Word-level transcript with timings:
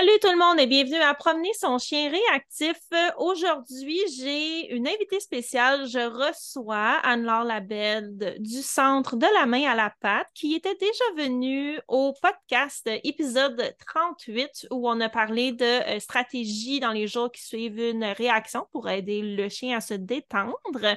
Salut 0.00 0.18
tout 0.22 0.30
le 0.30 0.38
monde 0.38 0.58
et 0.58 0.66
bienvenue 0.66 1.02
à 1.02 1.12
Promener 1.12 1.52
son 1.52 1.76
chien 1.76 2.10
réactif. 2.10 2.78
Aujourd'hui, 3.18 4.00
j'ai 4.16 4.74
une 4.74 4.88
invitée 4.88 5.20
spéciale. 5.20 5.86
Je 5.86 5.98
reçois 5.98 7.00
Anne-Laure 7.02 7.44
Labelle 7.44 8.38
du 8.38 8.62
Centre 8.62 9.16
de 9.16 9.26
la 9.38 9.44
main 9.44 9.70
à 9.70 9.74
la 9.74 9.92
patte 10.00 10.28
qui 10.32 10.54
était 10.54 10.74
déjà 10.76 11.04
venue 11.18 11.78
au 11.86 12.14
podcast 12.22 12.88
épisode 13.04 13.74
38 13.86 14.68
où 14.70 14.88
on 14.88 14.98
a 15.02 15.10
parlé 15.10 15.52
de 15.52 15.64
euh, 15.66 16.00
stratégie 16.00 16.80
dans 16.80 16.92
les 16.92 17.06
jours 17.06 17.30
qui 17.30 17.42
suivent 17.42 17.78
une 17.78 18.04
réaction 18.04 18.66
pour 18.72 18.88
aider 18.88 19.20
le 19.20 19.50
chien 19.50 19.76
à 19.76 19.82
se 19.82 19.92
détendre. 19.92 20.96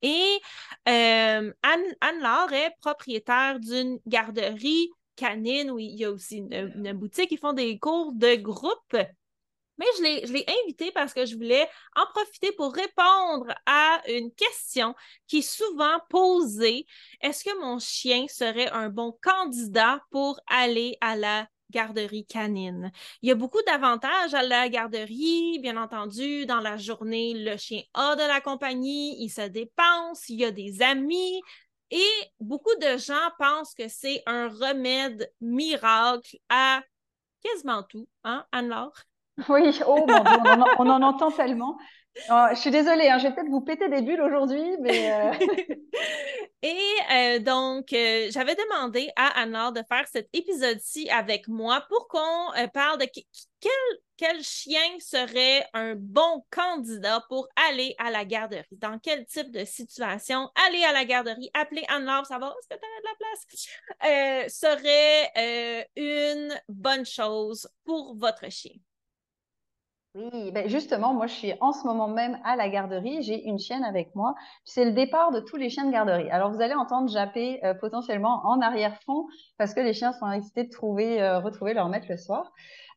Et 0.00 0.40
euh, 0.88 1.52
Anne-Laure 1.64 2.52
est 2.52 2.76
propriétaire 2.80 3.58
d'une 3.58 3.98
garderie 4.06 4.90
canine 5.16 5.70
où 5.70 5.78
il 5.78 5.94
y 5.96 6.04
a 6.04 6.10
aussi 6.10 6.38
une, 6.38 6.92
boutique. 6.92 7.32
Ils 7.32 7.38
font 7.38 7.52
des 7.52 7.78
cours 7.78 8.12
de 8.12 8.34
groupe. 8.36 8.96
Mais 9.76 9.86
je 9.96 10.32
l'ai 10.32 10.46
invité 10.62 10.92
parce 10.92 11.12
que 11.12 11.26
je 11.26 11.34
voulais 11.34 11.68
en 11.96 12.06
profiter 12.06 12.52
pour 12.52 12.72
répondre 12.72 13.52
à 13.66 14.00
une 14.08 14.32
question 14.32 14.94
qui 15.26 15.38
est 15.38 15.42
souvent 15.42 15.98
posée. 16.10 16.86
Est-ce 17.20 17.42
que 17.42 17.60
mon 17.60 17.80
chien 17.80 18.26
serait 18.28 18.70
un 18.70 18.88
bon 18.88 19.18
candidat 19.20 20.00
pour 20.10 20.38
aller 20.46 20.96
à 21.00 21.16
la 21.16 21.48
garderie 21.70 22.24
canine? 22.24 22.92
Il 23.20 23.28
y 23.28 23.32
a 23.32 23.34
beaucoup 23.34 23.62
d'avantages 23.66 24.32
à 24.34 24.44
la 24.44 24.68
garderie, 24.68 25.58
bien 25.58 25.76
entendu. 25.76 26.46
Dans 26.46 26.60
la 26.60 26.76
journée, 26.76 27.34
le 27.34 27.56
chien 27.56 27.82
a 27.94 28.14
de 28.14 28.22
la 28.22 28.40
compagnie, 28.40 29.20
il 29.24 29.28
se 29.28 29.48
dépense, 29.48 30.28
il 30.28 30.38
y 30.38 30.44
a 30.44 30.52
des 30.52 30.82
amis, 30.82 31.40
et 31.90 32.10
beaucoup 32.40 32.74
de 32.80 32.96
gens 32.98 33.30
pensent 33.38 33.74
que 33.74 33.88
c'est 33.88 34.22
un 34.26 34.48
remède 34.48 35.30
miracle 35.40 36.36
à 36.48 36.82
quasiment 37.42 37.82
tout, 37.82 38.08
hein, 38.24 38.44
Anne-Laure? 38.52 38.96
Oui, 39.48 39.80
oh 39.86 40.06
mon 40.06 40.22
Dieu, 40.22 40.64
on 40.78 40.88
en, 40.88 41.02
entend 41.02 41.30
tellement. 41.30 41.76
Oh, 42.30 42.46
je 42.50 42.56
suis 42.56 42.70
désolée, 42.70 43.08
hein, 43.08 43.18
je 43.18 43.24
vais 43.26 43.34
peut-être 43.34 43.50
vous 43.50 43.60
péter 43.60 43.88
des 43.88 44.00
bulles 44.00 44.20
aujourd'hui, 44.20 44.76
mais. 44.80 45.12
Euh, 45.12 45.32
Et 46.62 46.78
euh, 47.12 47.38
donc, 47.40 47.92
euh, 47.92 48.28
j'avais 48.30 48.54
demandé 48.54 49.10
à 49.16 49.42
Anne-Laure 49.42 49.72
de 49.72 49.82
faire 49.86 50.06
cet 50.10 50.28
épisode-ci 50.32 51.10
avec 51.10 51.46
moi 51.48 51.84
pour 51.88 52.08
qu'on 52.08 52.52
parle 52.72 52.98
de 52.98 53.06
quel, 53.60 53.72
quel, 54.16 54.42
chien 54.42 54.80
serait 54.98 55.66
un 55.74 55.94
bon 55.94 56.42
candidat 56.50 57.22
pour 57.28 57.48
aller 57.68 57.94
à 57.98 58.10
la 58.10 58.24
garderie? 58.24 58.64
Dans 58.72 58.98
quel 58.98 59.26
type 59.26 59.50
de 59.50 59.64
situation 59.64 60.48
aller 60.66 60.82
à 60.84 60.92
la 60.92 61.04
garderie, 61.04 61.50
appeler 61.52 61.84
Anne-Laure, 61.88 62.24
savoir 62.24 62.52
est-ce 62.52 62.68
que 62.68 62.80
tu 62.80 62.86
as 62.86 63.00
de 63.00 63.06
la 64.00 64.38
place, 64.40 64.54
serait 64.54 65.86
une 65.96 66.58
bonne 66.68 67.04
chose 67.04 67.68
pour 67.84 68.16
votre 68.16 68.50
chien. 68.50 68.72
Oui, 70.14 70.52
ben 70.52 70.68
justement, 70.68 71.12
moi, 71.12 71.26
je 71.26 71.34
suis 71.34 71.52
en 71.60 71.72
ce 71.72 71.84
moment 71.84 72.06
même 72.06 72.38
à 72.44 72.54
la 72.54 72.68
garderie. 72.68 73.20
J'ai 73.22 73.48
une 73.48 73.58
chienne 73.58 73.82
avec 73.82 74.14
moi. 74.14 74.36
C'est 74.64 74.84
le 74.84 74.92
départ 74.92 75.32
de 75.32 75.40
tous 75.40 75.56
les 75.56 75.70
chiens 75.70 75.86
de 75.86 75.90
garderie. 75.90 76.30
Alors, 76.30 76.52
vous 76.52 76.60
allez 76.60 76.74
entendre 76.74 77.10
japper 77.10 77.58
euh, 77.64 77.74
potentiellement 77.74 78.42
en 78.46 78.60
arrière-fond 78.60 79.26
parce 79.58 79.74
que 79.74 79.80
les 79.80 79.92
chiens 79.92 80.12
sont 80.12 80.30
excités 80.30 80.64
de 80.64 80.70
trouver, 80.70 81.20
euh, 81.20 81.40
retrouver 81.40 81.74
leur 81.74 81.88
maître 81.88 82.06
le 82.08 82.16
soir. 82.16 82.52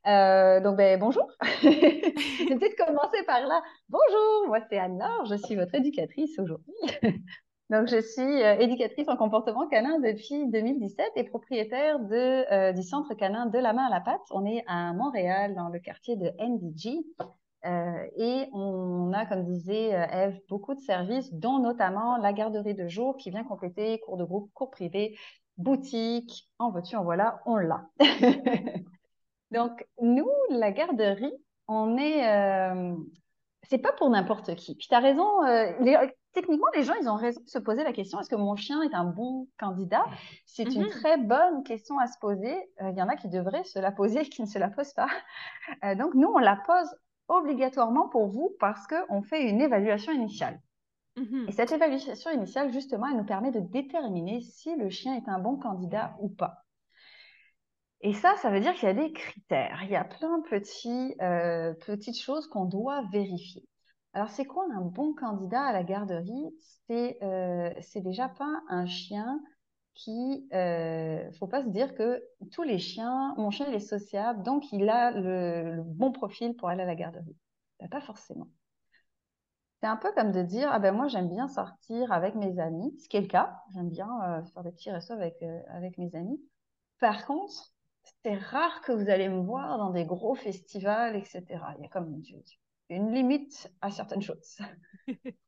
Euh, 0.05 0.59
donc, 0.59 0.77
ben, 0.77 0.99
bonjour. 0.99 1.27
je 1.63 2.49
vais 2.49 2.55
peut-être 2.55 2.77
commencer 2.85 3.23
par 3.25 3.41
là. 3.47 3.63
Bonjour, 3.89 4.47
moi, 4.47 4.59
c'est 4.69 4.77
Anne-Laure. 4.77 5.25
Je 5.25 5.35
suis 5.38 5.55
votre 5.55 5.73
éducatrice 5.73 6.38
aujourd'hui. 6.38 6.75
Donc, 7.69 7.87
je 7.87 7.99
suis 7.99 8.21
euh, 8.43 8.59
éducatrice 8.59 9.09
en 9.09 9.17
comportement 9.17 9.67
canin 9.67 9.99
depuis 9.99 10.47
2017 10.47 11.11
et 11.17 11.25
propriétaire 11.25 11.99
euh, 12.11 12.71
du 12.71 12.81
centre 12.81 13.13
canin 13.13 13.45
de 13.47 13.59
la 13.59 13.73
main 13.73 13.87
à 13.87 13.89
la 13.89 13.99
patte. 13.99 14.21
On 14.31 14.45
est 14.45 14.63
à 14.67 14.93
Montréal, 14.93 15.53
dans 15.53 15.67
le 15.67 15.79
quartier 15.79 16.15
de 16.15 16.31
NDG. 16.39 17.05
Euh, 17.65 18.07
et 18.15 18.47
on 18.53 19.11
a, 19.11 19.25
comme 19.25 19.43
disait 19.43 19.89
Eve, 19.89 20.39
beaucoup 20.47 20.75
de 20.75 20.79
services, 20.79 21.33
dont 21.33 21.59
notamment 21.59 22.16
la 22.17 22.31
garderie 22.31 22.73
de 22.73 22.88
jour 22.88 23.17
qui 23.17 23.31
vient 23.31 23.44
compléter 23.44 24.00
cours 24.00 24.16
de 24.16 24.23
groupe, 24.23 24.50
cours 24.53 24.72
privé, 24.72 25.17
boutique, 25.57 26.50
en 26.59 26.72
voiture, 26.72 27.01
en 27.01 27.03
voilà, 27.03 27.41
on 27.45 27.57
l'a. 27.57 27.89
Donc, 29.51 29.85
nous, 30.01 30.29
la 30.51 30.72
garderie, 30.72 31.33
on 31.67 31.97
est 31.97 32.95
c'est 33.63 33.79
pas 33.79 33.91
pour 33.91 34.09
n'importe 34.09 34.56
qui. 34.56 34.75
Puis 34.75 34.88
tu 34.88 34.95
as 34.95 35.00
raison, 35.00 35.44
techniquement, 36.38 36.68
les 36.75 36.84
gens, 36.84 36.94
ils 37.02 37.09
ont 37.09 37.16
raison 37.16 37.42
de 37.42 37.50
se 37.50 37.58
poser 37.58 37.84
la 37.84 37.94
question 37.94 38.20
est-ce 38.20 38.30
que 38.30 38.36
mon 38.36 38.56
chien 38.56 38.84
est 38.84 38.94
un 38.94 39.06
bon 39.06 39.48
candidat? 39.59 40.06
C'est 40.46 40.75
une 40.75 40.84
mhm. 40.84 40.90
très 40.90 41.18
bonne 41.18 41.64
question 41.64 41.98
à 41.98 42.06
se 42.06 42.20
poser. 42.20 42.56
Euh, 42.81 42.92
il 42.92 42.98
y 42.98 43.02
en 43.02 43.08
a 43.08 43.16
qui 43.16 43.28
devraient 43.28 43.64
se 43.64 43.80
la 43.80 43.92
poser 43.92 44.22
et 44.22 44.30
qui 44.30 44.44
ne 44.44 44.48
se 44.48 44.59
la 44.59 44.70
posent 44.70 44.94
pas. 44.94 45.08
Euh, 45.84 45.96
donc, 45.96 46.14
nous, 46.16 46.30
on 46.30 46.38
la 46.38 46.56
pose 46.56 46.88
obligatoirement 47.28 48.08
pour 48.08 48.28
vous 48.28 48.56
parce 48.59 48.88
qu'on 48.88 49.22
fait 49.22 49.50
une 49.50 49.59
évaluation 49.59 50.14
initiale. 50.14 50.62
Mhm. 51.18 51.46
Et 51.50 51.52
cette 51.52 51.72
évaluation 51.72 52.31
initiale, 52.31 52.72
justement, 52.72 53.08
elle 53.08 53.18
nous 53.18 53.25
permet 53.25 53.52
de 53.52 53.59
déterminer 53.59 54.40
si 54.42 54.75
le 54.75 54.90
chien 54.90 55.16
est 55.16 55.28
un 55.28 55.40
bon 55.40 55.58
candidat 55.58 56.16
ou 56.22 56.30
pas. 56.30 56.64
Et 58.02 58.14
ça, 58.14 58.36
ça 58.38 58.50
veut 58.50 58.62
dire 58.62 58.74
qu'il 58.75 58.88
y 58.88 58.92
a 58.92 58.94
des 58.94 59.12
critères. 59.12 59.81
Il 59.84 59.90
y 59.90 59.96
a 59.96 60.06
plein 60.06 60.38
de 60.38 60.48
petits, 60.48 61.16
euh, 61.22 61.74
petites 61.86 62.19
choses 62.19 62.48
qu'on 62.48 62.66
doit 62.66 63.04
vérifier. 63.12 63.68
Alors, 64.13 64.29
c'est 64.29 64.45
quoi 64.45 64.66
un 64.73 64.81
bon 64.81 65.13
candidat 65.13 65.62
à 65.62 65.73
la 65.73 65.84
garderie? 65.84 66.56
C'est 66.88 67.18
euh, 67.23 67.72
déjà 67.95 68.29
pas 68.29 68.62
un 68.69 68.85
chien 68.85 69.40
qui... 69.94 70.47
Euh, 70.53 71.31
faut 71.34 71.47
pas 71.47 71.63
se 71.63 71.69
dire 71.69 71.94
que 71.95 72.23
tous 72.51 72.63
les 72.63 72.79
chiens, 72.79 73.34
mon 73.38 73.51
chien 73.51 73.68
il 73.68 73.75
est 73.75 73.79
sociable, 73.79 74.44
donc 74.44 74.72
il 74.72 74.90
a 74.90 75.12
le, 75.12 75.84
bon 75.84 76.12
profil 76.12 76.56
pour 76.56 76.69
aller 76.69 76.84
à 76.84 76.85
la 76.85 76.95
garderie. 76.95 77.35
Ben, 77.79 77.90
pas 77.90 78.01
forcément. 78.01 78.47
C'est 79.81 79.88
un 79.88 79.97
peu 79.97 80.12
comme 80.13 80.31
de 80.31 80.41
dire, 80.41 80.69
ah 80.72 80.79
ben 80.79 80.95
moi 80.95 81.07
j'aime 81.07 81.29
bien 81.29 81.47
sortir 81.47 82.12
avec 82.12 82.34
mes 82.35 82.59
amis, 82.59 82.97
ce 83.00 83.07
qui 83.09 83.18
est 83.18 83.22
le 83.22 83.28
cas, 83.28 83.62
j'aime 83.74 83.89
bien 83.89 84.09
euh, 84.24 84.44
faire 84.53 84.63
des 84.63 84.72
petits 84.72 84.89
restos 84.89 85.13
avec, 85.13 85.35
euh, 85.44 85.62
avec 85.69 85.97
mes 86.00 86.13
amis. 86.16 86.41
Par 87.00 87.25
contre, 87.28 87.74
c'est 88.24 88.35
rare 88.35 88.81
que 88.81 88.91
vous 88.91 89.09
allez 89.09 89.29
me 89.29 89.41
voir 89.41 89.78
dans 89.78 89.91
des 89.91 90.06
gros 90.06 90.35
festivals, 90.35 91.16
etc. 91.16 91.44
Il 91.78 91.84
y 91.84 91.85
a 91.85 91.89
comme 91.89 92.09
une 92.90 93.14
limite 93.14 93.72
à 93.81 93.92
certaines 93.92 94.22
choses. 94.22 94.59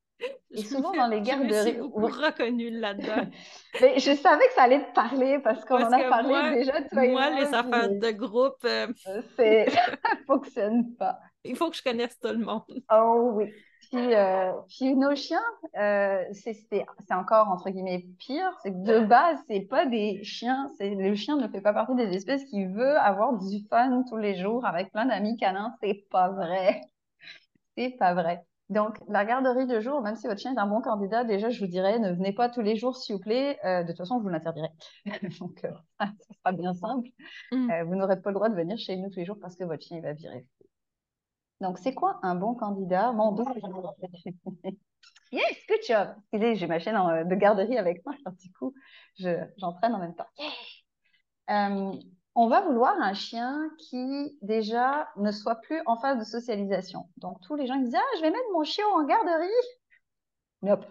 Et 0.52 0.64
souvent 0.64 0.92
dans 0.92 1.08
les 1.08 1.22
garderies. 1.22 1.76
Je 1.76 1.80
me 1.80 2.10
suis 2.10 2.22
reconnue 2.22 2.72
là-dedans. 2.72 3.30
Mais 3.82 4.00
je 4.00 4.14
savais 4.16 4.46
que 4.48 4.54
ça 4.54 4.64
allait 4.64 4.84
te 4.84 4.94
parler 4.94 5.40
parce 5.40 5.64
qu'on 5.64 5.78
en 5.78 5.92
a 5.92 6.10
parlé 6.10 6.58
déjà. 6.58 6.82
Toi 6.82 7.08
moi, 7.08 7.30
les 7.30 7.54
affaires 7.54 7.90
de 7.90 8.12
groupe. 8.12 8.58
Euh, 8.66 8.88
euh, 9.08 9.22
ça 9.30 9.44
ne 10.20 10.26
fonctionne 10.26 10.96
pas. 10.96 11.20
Il 11.46 11.56
faut 11.56 11.70
que 11.70 11.78
je 11.78 11.84
connaisse 11.84 12.20
tout 12.20 12.30
le 12.30 12.40
monde. 12.40 12.84
Oh 12.92 13.32
oui. 13.36 13.46
Puis, 13.92 14.14
euh, 14.14 14.52
puis 14.68 14.96
nos 14.96 15.16
chiens, 15.16 15.42
euh, 15.78 16.24
c'est 16.34 16.86
encore 17.12 17.48
entre 17.48 17.70
guillemets 17.72 18.06
pire, 18.20 18.52
c'est 18.62 18.72
que 18.72 18.84
de 18.84 19.00
base, 19.00 19.40
c'est 19.48 19.62
pas 19.62 19.88
des 19.88 20.24
chiens, 20.24 20.70
le 20.80 21.16
chien 21.16 21.38
ne 21.38 21.48
fait 21.48 21.62
pas 21.62 21.74
partie 21.74 21.96
des 21.96 22.16
espèces 22.16 22.44
qui 22.46 22.66
veut 22.66 22.98
avoir 23.00 23.38
du 23.38 23.66
fun 23.68 24.04
tous 24.08 24.18
les 24.18 24.36
jours 24.36 24.66
avec 24.66 24.92
plein 24.92 25.06
d'amis 25.06 25.38
canins, 25.38 25.74
c'est 25.82 26.06
pas 26.12 26.30
vrai. 26.30 26.82
C'est 27.80 27.92
pas 27.92 28.14
vrai. 28.14 28.44
Donc, 28.70 28.98
la 29.08 29.24
garderie 29.24 29.66
de 29.66 29.80
jour, 29.80 30.02
même 30.02 30.18
si 30.18 30.28
votre 30.28 30.42
chien 30.42 30.54
est 30.54 30.60
un 30.60 30.68
bon 30.68 30.82
candidat, 30.82 31.24
déjà, 31.24 31.50
je 31.50 31.62
vous 31.62 31.72
dirais, 31.72 31.98
ne 31.98 32.12
venez 32.12 32.34
pas 32.34 32.50
tous 32.50 32.60
les 32.62 32.76
jours, 32.76 32.98
s'il 32.98 33.16
vous 33.16 33.22
plaît. 33.22 33.58
Euh, 33.66 33.84
de 33.84 33.88
toute 33.88 33.98
façon, 33.98 34.18
je 34.20 34.24
vous 34.24 34.30
l'interdirai. 34.30 34.68
Donc, 35.40 35.64
euh, 35.64 35.72
ça 36.00 36.34
sera 36.44 36.52
bien 36.52 36.74
simple. 36.74 37.08
Mm. 37.54 37.72
Euh, 37.72 37.84
vous 37.86 37.96
n'aurez 37.96 38.22
pas 38.22 38.32
le 38.32 38.36
droit 38.36 38.50
de 38.50 38.56
venir 38.56 38.78
chez 38.78 38.98
nous 38.98 39.10
tous 39.10 39.20
les 39.20 39.26
jours 39.26 39.40
parce 39.42 39.56
que 39.56 39.64
votre 39.64 39.82
chien 39.82 40.02
va 40.02 40.12
virer. 40.12 40.46
Donc, 41.62 41.80
c'est 41.80 41.94
quoi 41.94 42.20
un 42.22 42.36
bon 42.36 42.54
candidat? 42.54 43.14
Mon 43.14 43.34
Yes, 45.32 45.58
good 45.70 45.80
job. 45.88 46.10
J'ai 46.34 46.68
ma 46.68 46.80
chaîne 46.80 46.98
euh, 46.98 47.24
de 47.24 47.36
garderie 47.36 47.78
avec 47.78 48.06
moi, 48.06 48.14
alors 48.26 48.38
du 48.38 48.52
coup, 48.52 48.74
j'entraîne 49.16 49.96
en 49.96 50.00
même 50.00 50.16
temps. 50.16 50.28
On 52.40 52.48
va 52.48 52.62
vouloir 52.62 52.98
un 53.02 53.14
chien 53.14 53.70
qui, 53.78 54.38
déjà, 54.42 55.10
ne 55.18 55.30
soit 55.30 55.56
plus 55.56 55.82
en 55.86 55.98
phase 55.98 56.18
de 56.20 56.24
socialisation. 56.24 57.10
Donc, 57.18 57.42
tous 57.42 57.56
les 57.56 57.68
gens 57.68 57.76
qui 57.76 57.84
disent 57.84 57.96
Ah, 57.96 58.16
je 58.16 58.22
vais 58.22 58.32
mettre 58.32 58.52
mon 58.54 58.64
chien 58.64 58.86
en 58.96 59.04
garderie. 59.04 59.50
Nope. 60.62 60.86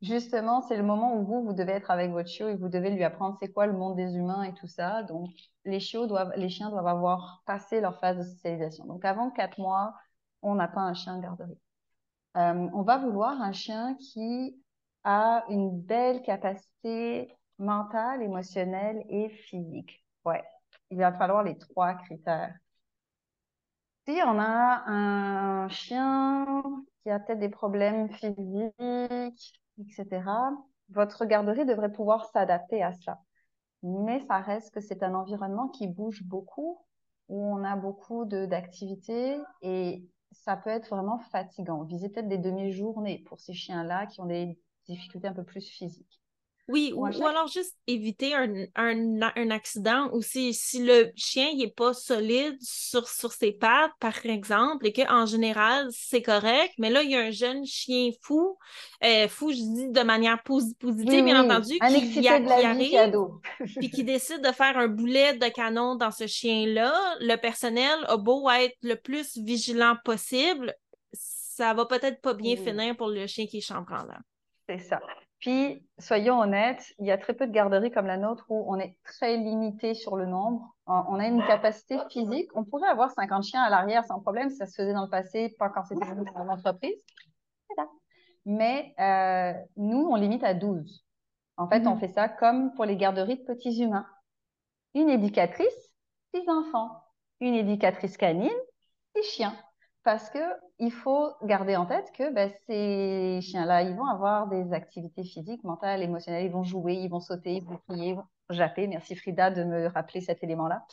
Justement, 0.00 0.62
c'est 0.62 0.78
le 0.78 0.82
moment 0.82 1.16
où 1.16 1.26
vous, 1.26 1.44
vous 1.44 1.52
devez 1.52 1.72
être 1.72 1.90
avec 1.90 2.12
votre 2.12 2.30
chiot 2.30 2.48
et 2.48 2.56
vous 2.56 2.70
devez 2.70 2.90
lui 2.90 3.04
apprendre 3.04 3.36
c'est 3.40 3.52
quoi 3.52 3.66
le 3.66 3.74
monde 3.74 3.96
des 3.96 4.16
humains 4.16 4.44
et 4.44 4.54
tout 4.54 4.66
ça. 4.66 5.02
Donc, 5.02 5.28
les, 5.66 5.80
chiots 5.80 6.06
doivent, 6.06 6.32
les 6.36 6.48
chiens 6.48 6.70
doivent 6.70 6.86
avoir 6.86 7.42
passé 7.44 7.82
leur 7.82 8.00
phase 8.00 8.16
de 8.16 8.22
socialisation. 8.22 8.86
Donc, 8.86 9.04
avant 9.04 9.30
quatre 9.30 9.58
mois, 9.58 9.92
on 10.40 10.54
n'a 10.54 10.68
pas 10.68 10.80
un 10.80 10.94
chien 10.94 11.18
de 11.18 11.22
garderie. 11.22 11.58
Euh, 12.38 12.68
on 12.72 12.82
va 12.82 12.96
vouloir 12.96 13.38
un 13.42 13.52
chien 13.52 13.96
qui 13.96 14.58
a 15.04 15.44
une 15.50 15.78
belle 15.78 16.22
capacité 16.22 17.36
mentale, 17.58 18.22
émotionnelle 18.22 19.04
et 19.10 19.28
physique. 19.28 20.05
Ouais, 20.26 20.44
il 20.90 20.98
va 20.98 21.10
falloir 21.14 21.42
les 21.42 21.56
trois 21.56 21.94
critères. 21.94 22.54
Si 24.06 24.12
on 24.24 24.38
a 24.38 24.84
un 24.86 25.68
chien 25.68 26.62
qui 27.02 27.10
a 27.10 27.18
peut-être 27.18 27.40
des 27.40 27.48
problèmes 27.48 28.08
physiques, 28.10 29.60
etc., 29.78 30.52
votre 30.90 31.24
garderie 31.24 31.66
devrait 31.66 31.90
pouvoir 31.92 32.26
s'adapter 32.30 32.82
à 32.82 32.92
ça. 32.92 33.20
Mais 33.82 34.20
ça 34.28 34.38
reste 34.40 34.74
que 34.74 34.80
c'est 34.80 35.02
un 35.02 35.14
environnement 35.14 35.68
qui 35.68 35.88
bouge 35.88 36.24
beaucoup 36.24 36.84
où 37.28 37.44
on 37.44 37.64
a 37.64 37.76
beaucoup 37.76 38.24
d'activités 38.26 39.38
et 39.62 40.08
ça 40.32 40.56
peut 40.56 40.70
être 40.70 40.90
vraiment 40.90 41.18
fatigant. 41.18 41.84
Viser 41.84 42.08
peut-être 42.10 42.28
des 42.28 42.38
demi-journées 42.38 43.20
pour 43.26 43.40
ces 43.40 43.54
chiens-là 43.54 44.06
qui 44.06 44.20
ont 44.20 44.26
des 44.26 44.58
difficultés 44.88 45.28
un 45.28 45.34
peu 45.34 45.44
plus 45.44 45.68
physiques. 45.68 46.20
Oui, 46.68 46.92
ou, 46.96 47.06
alors 47.06 47.46
juste 47.46 47.76
éviter 47.86 48.34
un, 48.34 48.66
un, 48.74 49.50
accident 49.50 50.10
aussi. 50.10 50.52
Si 50.52 50.82
le 50.82 51.12
chien 51.14 51.54
n'est 51.54 51.70
pas 51.70 51.94
solide 51.94 52.56
sur, 52.60 53.08
sur 53.08 53.32
ses 53.32 53.52
pattes, 53.52 53.92
par 54.00 54.26
exemple, 54.26 54.84
et 54.84 54.92
qu'en 54.92 55.26
général, 55.26 55.86
c'est 55.92 56.22
correct, 56.22 56.74
mais 56.78 56.90
là, 56.90 57.02
il 57.04 57.10
y 57.10 57.16
a 57.16 57.20
un 57.20 57.30
jeune 57.30 57.64
chien 57.64 58.10
fou, 58.20 58.58
euh, 59.04 59.28
fou, 59.28 59.52
je 59.52 59.58
dis 59.58 59.88
de 59.90 60.02
manière 60.02 60.42
positive, 60.42 60.74
bien 61.24 61.44
entendu, 61.44 61.76
un 61.80 61.92
qui, 61.92 62.20
y 62.20 62.28
a, 62.28 62.40
de 62.40 62.48
la 62.48 62.74
qui 62.74 62.96
arrive, 62.96 63.20
puis 63.78 63.90
qui 63.90 64.02
décide 64.04 64.40
de 64.40 64.50
faire 64.50 64.76
un 64.76 64.88
boulet 64.88 65.34
de 65.34 65.48
canon 65.48 65.94
dans 65.94 66.10
ce 66.10 66.26
chien-là, 66.26 66.92
le 67.20 67.36
personnel 67.36 67.98
a 68.08 68.16
beau 68.16 68.50
être 68.50 68.76
le 68.82 68.96
plus 68.96 69.36
vigilant 69.38 69.96
possible, 70.04 70.74
ça 71.12 71.74
va 71.74 71.86
peut-être 71.86 72.20
pas 72.20 72.34
bien 72.34 72.56
finir 72.56 72.96
pour 72.96 73.08
le 73.08 73.26
chien 73.28 73.46
qui 73.46 73.58
est 73.58 73.60
chambranlant. 73.60 74.18
C'est 74.68 74.80
ça. 74.80 75.00
Puis, 75.40 75.86
soyons 75.98 76.40
honnêtes, 76.40 76.94
il 76.98 77.06
y 77.06 77.10
a 77.10 77.18
très 77.18 77.34
peu 77.34 77.46
de 77.46 77.52
garderies 77.52 77.90
comme 77.90 78.06
la 78.06 78.16
nôtre 78.16 78.46
où 78.48 78.64
on 78.72 78.78
est 78.78 78.96
très 79.04 79.36
limité 79.36 79.94
sur 79.94 80.16
le 80.16 80.26
nombre. 80.26 80.74
On 80.86 81.18
a 81.18 81.26
une 81.26 81.44
capacité 81.46 81.98
physique. 82.10 82.48
On 82.54 82.64
pourrait 82.64 82.88
avoir 82.88 83.10
50 83.10 83.44
chiens 83.44 83.62
à 83.62 83.70
l'arrière 83.70 84.04
sans 84.06 84.20
problème. 84.20 84.48
Ça 84.50 84.66
se 84.66 84.74
faisait 84.74 84.94
dans 84.94 85.04
le 85.04 85.10
passé, 85.10 85.54
pas 85.58 85.68
quand 85.68 85.84
c'était 85.84 86.06
une 86.06 86.50
entreprise. 86.50 86.96
Mais 88.46 88.94
euh, 89.00 89.52
nous, 89.76 90.06
on 90.08 90.14
limite 90.14 90.44
à 90.44 90.54
12. 90.54 91.04
En 91.56 91.68
fait, 91.68 91.86
on 91.86 91.96
mm-hmm. 91.96 92.00
fait 92.00 92.08
ça 92.08 92.28
comme 92.28 92.72
pour 92.74 92.84
les 92.84 92.96
garderies 92.96 93.38
de 93.38 93.44
petits 93.44 93.82
humains. 93.82 94.06
Une 94.94 95.10
éducatrice, 95.10 95.94
six 96.34 96.48
enfants. 96.48 97.02
Une 97.40 97.54
éducatrice 97.54 98.16
canine, 98.16 98.48
six 99.14 99.24
chiens 99.24 99.54
parce 100.06 100.30
que 100.30 100.38
il 100.78 100.92
faut 100.92 101.32
garder 101.42 101.74
en 101.74 101.84
tête 101.84 102.12
que 102.16 102.32
ben, 102.32 102.48
ces 102.68 103.40
chiens-là, 103.42 103.82
ils 103.82 103.96
vont 103.96 104.06
avoir 104.06 104.46
des 104.46 104.72
activités 104.72 105.24
physiques, 105.24 105.64
mentales, 105.64 106.00
émotionnelles, 106.00 106.44
ils 106.44 106.52
vont 106.52 106.62
jouer, 106.62 106.94
ils 106.94 107.08
vont 107.08 107.18
sauter, 107.18 107.56
ils 107.56 107.64
vont 107.64 107.80
crier, 107.88 108.10
ils 108.10 108.14
vont 108.14 108.24
japper. 108.50 108.86
Merci 108.86 109.16
Frida 109.16 109.50
de 109.50 109.64
me 109.64 109.88
rappeler 109.88 110.20
cet 110.20 110.44
élément-là. 110.44 110.86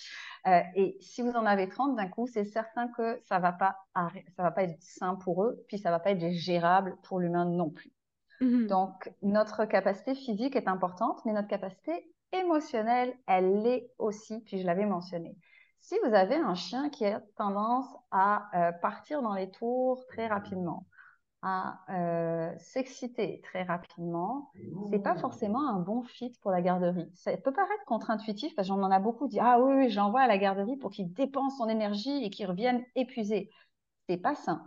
Euh, 0.47 0.61
et 0.73 0.97
si 0.99 1.21
vous 1.21 1.29
en 1.29 1.45
avez 1.45 1.69
30 1.69 1.95
d'un 1.95 2.07
coup, 2.07 2.25
c'est 2.25 2.43
certain 2.43 2.87
que 2.87 3.21
ça 3.25 3.37
va 3.37 3.51
pas 3.51 3.75
ça 3.95 4.41
va 4.41 4.49
pas 4.49 4.63
être 4.63 4.81
sain 4.81 5.13
pour 5.13 5.43
eux, 5.43 5.63
puis 5.67 5.77
ça 5.77 5.91
va 5.91 5.99
pas 5.99 6.09
être 6.09 6.31
gérable 6.31 6.97
pour 7.03 7.19
l'humain 7.19 7.45
non 7.45 7.69
plus. 7.69 7.93
Mm-hmm. 8.41 8.65
Donc 8.65 9.13
notre 9.21 9.65
capacité 9.65 10.15
physique 10.15 10.55
est 10.55 10.67
importante, 10.67 11.23
mais 11.23 11.33
notre 11.33 11.49
capacité 11.49 12.11
émotionnelle, 12.31 13.13
elle 13.27 13.61
l'est 13.61 13.91
aussi, 13.99 14.39
puis 14.39 14.57
je 14.59 14.65
l'avais 14.65 14.87
mentionné. 14.87 15.37
Si 15.83 15.95
vous 16.01 16.13
avez 16.13 16.35
un 16.35 16.55
chien 16.55 16.89
qui 16.89 17.05
a 17.05 17.19
tendance 17.35 17.85
à 18.09 18.47
euh, 18.55 18.71
partir 18.71 19.21
dans 19.21 19.33
les 19.33 19.51
tours 19.51 20.05
très 20.07 20.27
rapidement, 20.27 20.87
à 21.41 21.81
euh, 21.89 22.53
s'exciter 22.57 23.41
très 23.43 23.63
rapidement, 23.63 24.49
c'est 24.89 25.03
pas 25.03 25.15
forcément 25.15 25.67
un 25.67 25.81
bon 25.81 26.01
fit 26.03 26.33
pour 26.41 26.51
la 26.51 26.61
garderie. 26.61 27.11
Ça 27.15 27.35
peut 27.35 27.51
paraître 27.51 27.83
contre-intuitif 27.85 28.55
parce 28.55 28.69
qu'on 28.69 28.81
en 28.81 28.91
a 28.91 28.99
beaucoup 28.99 29.27
dit 29.27 29.41
ah 29.41 29.59
oui, 29.59 29.73
oui 29.75 29.89
j'envoie 29.89 30.21
à 30.21 30.27
la 30.27 30.37
garderie 30.37 30.77
pour 30.77 30.89
qu'il 30.89 31.11
dépense 31.11 31.57
son 31.57 31.67
énergie 31.67 32.23
et 32.23 32.29
qu'il 32.29 32.45
revienne 32.45 32.85
épuisé. 32.95 33.49
C'est 34.07 34.15
pas 34.15 34.35
sain. 34.35 34.63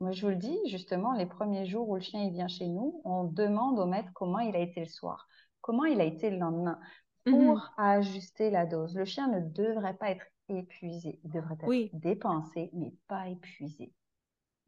Moi, 0.00 0.12
je 0.12 0.22
vous 0.22 0.30
le 0.30 0.36
dis, 0.36 0.58
justement, 0.68 1.12
les 1.12 1.26
premiers 1.26 1.66
jours 1.66 1.86
où 1.86 1.96
le 1.96 2.00
chien 2.00 2.22
il 2.22 2.32
vient 2.32 2.48
chez 2.48 2.66
nous, 2.66 3.02
on 3.04 3.24
demande 3.24 3.78
au 3.78 3.84
maître 3.84 4.10
comment 4.14 4.38
il 4.38 4.56
a 4.56 4.60
été 4.60 4.80
le 4.80 4.88
soir, 4.88 5.28
comment 5.60 5.84
il 5.84 6.00
a 6.00 6.04
été 6.04 6.30
le 6.30 6.38
lendemain, 6.38 6.78
mmh 7.26 7.30
pour 7.30 7.72
ajuster 7.76 8.50
la 8.50 8.64
dose. 8.66 8.94
Le 8.94 9.04
chien 9.04 9.28
ne 9.28 9.40
devrait 9.40 9.96
pas 9.96 10.10
être 10.10 10.24
épuisé. 10.48 11.18
Il 11.24 11.30
devrait 11.30 11.54
être 11.54 11.98
dépensé, 11.98 12.70
mais 12.72 12.92
pas 13.08 13.28
épuisé. 13.28 13.92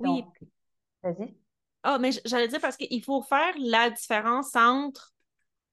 oui. 0.00 0.24
Vas-y. 1.02 1.36
Ah, 1.84 1.98
mais 1.98 2.10
j'allais 2.24 2.48
dire 2.48 2.60
parce 2.60 2.76
qu'il 2.76 3.04
faut 3.04 3.22
faire 3.22 3.54
la 3.58 3.88
différence 3.90 4.54
entre 4.56 5.14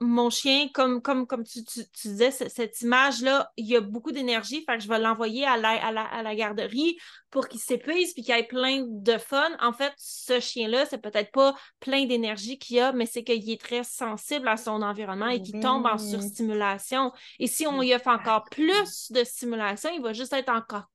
mon 0.01 0.29
chien, 0.29 0.67
comme, 0.73 1.01
comme, 1.01 1.25
comme 1.25 1.45
tu, 1.45 1.63
tu, 1.63 1.83
disais, 2.03 2.31
cette 2.31 2.81
image-là, 2.81 3.49
il 3.55 3.65
y 3.65 3.77
a 3.77 3.81
beaucoup 3.81 4.11
d'énergie, 4.11 4.63
fait 4.65 4.77
que 4.77 4.83
je 4.83 4.89
vais 4.89 4.99
l'envoyer 4.99 5.45
à 5.45 5.55
la, 5.55 5.69
à, 5.69 6.21
la, 6.21 6.35
garderie 6.35 6.97
pour 7.31 7.47
qu'il 7.47 7.61
s'épuise 7.61 8.13
puis 8.13 8.21
qu'il 8.23 8.35
ait 8.35 8.43
plein 8.43 8.83
de 8.85 9.17
fun. 9.17 9.49
En 9.61 9.71
fait, 9.71 9.93
ce 9.97 10.41
chien-là, 10.41 10.85
c'est 10.85 11.01
peut-être 11.01 11.31
pas 11.31 11.55
plein 11.79 12.05
d'énergie 12.05 12.59
qu'il 12.59 12.79
a, 12.79 12.91
mais 12.91 13.05
c'est 13.05 13.23
qu'il 13.23 13.49
est 13.49 13.61
très 13.61 13.85
sensible 13.85 14.49
à 14.49 14.57
son 14.57 14.81
environnement 14.81 15.29
et 15.29 15.41
qu'il 15.41 15.61
tombe 15.61 15.85
en 15.85 15.97
surstimulation. 15.97 17.13
Et 17.39 17.47
si 17.47 17.65
on 17.65 17.79
lui 17.79 17.93
offre 17.95 18.07
encore 18.07 18.43
plus 18.51 19.11
de 19.11 19.23
stimulation, 19.23 19.89
il 19.95 20.01
va 20.01 20.11
juste 20.11 20.33
être 20.33 20.49
encore 20.49 20.89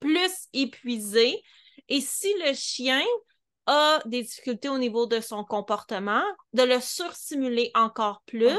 plus 0.00 0.48
épuisé. 0.52 1.40
Et 1.88 2.00
si 2.00 2.32
le 2.44 2.52
chien 2.54 3.02
a 3.70 4.00
des 4.04 4.22
difficultés 4.22 4.68
au 4.68 4.78
niveau 4.78 5.06
de 5.06 5.20
son 5.20 5.44
comportement, 5.44 6.22
de 6.52 6.64
le 6.64 6.80
surstimuler 6.80 7.70
encore 7.74 8.22
plus, 8.26 8.58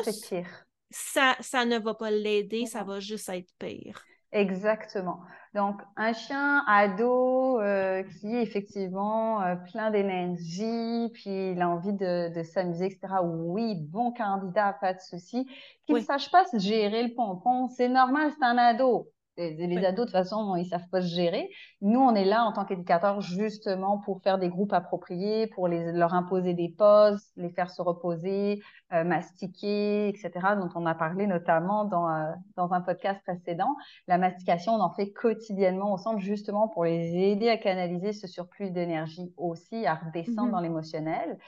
ça, 0.90 1.36
ça 1.42 1.66
ne 1.66 1.78
va 1.78 1.94
pas 1.94 2.12
l'aider, 2.12 2.66
ça 2.66 2.84
va 2.84 3.00
juste 3.00 3.30
être 3.30 3.50
pire. 3.60 4.02
Exactement. 4.32 5.20
Donc, 5.54 5.82
un 5.98 6.14
chien 6.14 6.64
ado 6.66 7.60
euh, 7.60 8.04
qui 8.04 8.34
est 8.34 8.42
effectivement 8.42 9.42
euh, 9.42 9.56
plein 9.72 9.92
d'énergie, 9.92 11.10
puis 11.14 11.52
il 11.52 11.62
a 11.62 11.70
envie 11.70 11.92
de, 11.92 12.34
de 12.34 12.44
s'amuser, 12.44 12.86
etc. 12.86 13.16
Oui, 13.22 13.76
bon 13.76 14.14
candidat, 14.14 14.78
pas 14.80 14.94
de 14.94 15.02
souci. 15.02 15.46
Qu'il 15.86 15.96
ne 15.96 16.02
sache 16.02 16.32
pas 16.32 16.46
se 16.46 16.58
gérer 16.60 17.04
le 17.04 17.14
pompon, 17.14 17.68
c'est 17.68 17.90
normal, 17.90 18.32
c'est 18.32 18.46
un 18.46 18.58
ado. 18.58 19.10
Les, 19.38 19.78
ados, 19.86 19.92
de 19.92 20.02
toute 20.02 20.12
façon, 20.12 20.56
ils 20.58 20.66
savent 20.66 20.90
pas 20.90 21.02
se 21.02 21.08
gérer. 21.08 21.50
Nous, 21.82 22.00
on 22.00 22.14
est 22.16 22.26
là 22.26 22.44
en 22.44 22.52
tant 22.52 22.66
qu'éducateurs 22.66 23.22
justement 23.22 23.98
pour 23.98 24.22
faire 24.22 24.38
des 24.38 24.50
groupes 24.50 24.74
appropriés, 24.74 25.48
pour 25.48 25.70
les, 25.70 25.94
leur 25.94 26.14
imposer 26.14 26.54
des 26.54 26.68
pauses, 26.68 27.24
les 27.38 27.50
faire 27.50 27.72
se 27.72 27.82
reposer, 27.82 28.62
euh, 28.92 29.06
mastiquer, 29.06 30.10
etc., 30.10 30.32
dont 30.58 30.70
on 30.76 30.86
a 30.86 30.96
parlé 30.96 31.28
notamment 31.28 31.86
dans, 31.86 32.10
euh, 32.10 32.32
dans 32.58 32.74
un 32.74 32.82
podcast 32.82 33.22
précédent. 33.24 33.76
La 34.08 34.18
mastication, 34.18 34.74
on 34.74 34.82
en 34.82 34.92
fait 34.92 35.12
quotidiennement 35.12 35.94
au 35.94 35.98
centre 35.98 36.20
justement 36.20 36.68
pour 36.68 36.84
les 36.84 37.16
aider 37.16 37.48
à 37.48 37.58
canaliser 37.58 38.12
ce 38.12 38.28
surplus 38.28 38.72
d'énergie 38.72 39.34
aussi, 39.38 39.86
à 39.86 39.96
redescendre 39.96 40.50
mm-hmm. 40.50 40.52
dans 40.52 40.60
l'émotionnel. 40.60 41.40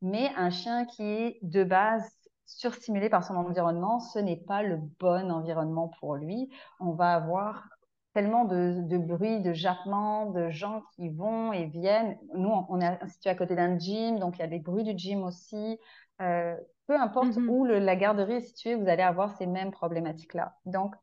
Mais 0.00 0.30
un 0.36 0.50
chien 0.50 0.84
qui 0.84 1.02
est 1.02 1.38
de 1.42 1.64
base 1.64 2.21
surstimulé 2.58 3.08
par 3.08 3.24
son 3.24 3.34
environnement, 3.34 4.00
ce 4.00 4.18
n'est 4.18 4.36
pas 4.36 4.62
le 4.62 4.78
bon 5.00 5.30
environnement 5.30 5.90
pour 6.00 6.16
lui. 6.16 6.50
On 6.80 6.92
va 6.92 7.14
avoir 7.14 7.68
tellement 8.14 8.44
de, 8.44 8.98
bruit, 8.98 9.40
de 9.40 9.52
jappements, 9.52 10.26
de 10.26 10.50
gens 10.50 10.82
qui 10.94 11.08
vont 11.08 11.52
et 11.52 11.66
viennent. 11.66 12.18
Nous, 12.34 12.50
on 12.68 12.80
est 12.80 13.06
situé 13.08 13.30
à 13.30 13.34
côté 13.34 13.56
d'un 13.56 13.78
gym, 13.78 14.18
donc 14.18 14.36
il 14.36 14.40
y 14.40 14.44
a 14.44 14.48
des 14.48 14.58
bruits 14.58 14.84
du 14.84 14.96
gym 14.96 15.22
aussi. 15.22 15.78
Euh, 16.20 16.54
peu 16.86 17.00
importe 17.00 17.28
mm-hmm. 17.28 17.48
où 17.48 17.64
la 17.64 17.96
garderie 17.96 18.34
est 18.34 18.40
située, 18.40 18.74
vous 18.74 18.88
allez 18.88 19.02
avoir 19.02 19.36
ces 19.36 19.46
mêmes 19.46 19.70
problématiques-là. 19.70 20.56
Donc, 20.66 20.94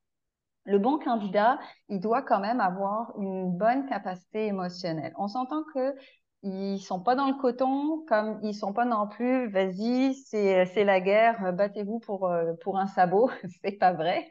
le 0.66 0.78
bon 0.78 1.00
candidat, 1.00 1.58
il 1.88 2.00
doit 2.00 2.22
quand 2.22 2.40
même 2.40 2.62
avoir 2.62 3.14
une 3.18 3.52
bonne 3.58 3.88
capacité 3.88 4.46
émotionnelle. 4.46 5.14
On 5.18 5.28
s'entend 5.28 5.64
que 5.74 5.96
ils 6.44 6.80
sont 6.80 7.02
pas 7.02 7.16
dans 7.16 7.28
le 7.28 7.36
coton, 7.36 8.06
comme 8.08 8.40
ils 8.44 8.54
sont 8.56 8.74
pas 8.74 8.86
non 8.86 9.08
plus, 9.08 9.50
vas-y, 9.50 10.14
c'est, 10.16 10.66
c'est 10.68 10.84
la 10.86 11.02
guerre, 11.02 11.54
battez-vous 11.54 12.00
pour, 12.00 12.28
euh, 12.28 12.54
pour 12.62 12.78
un 12.78 12.88
sabot. 12.88 13.30
c'est 13.64 13.74
pas 13.74 13.94
vrai. 13.94 14.30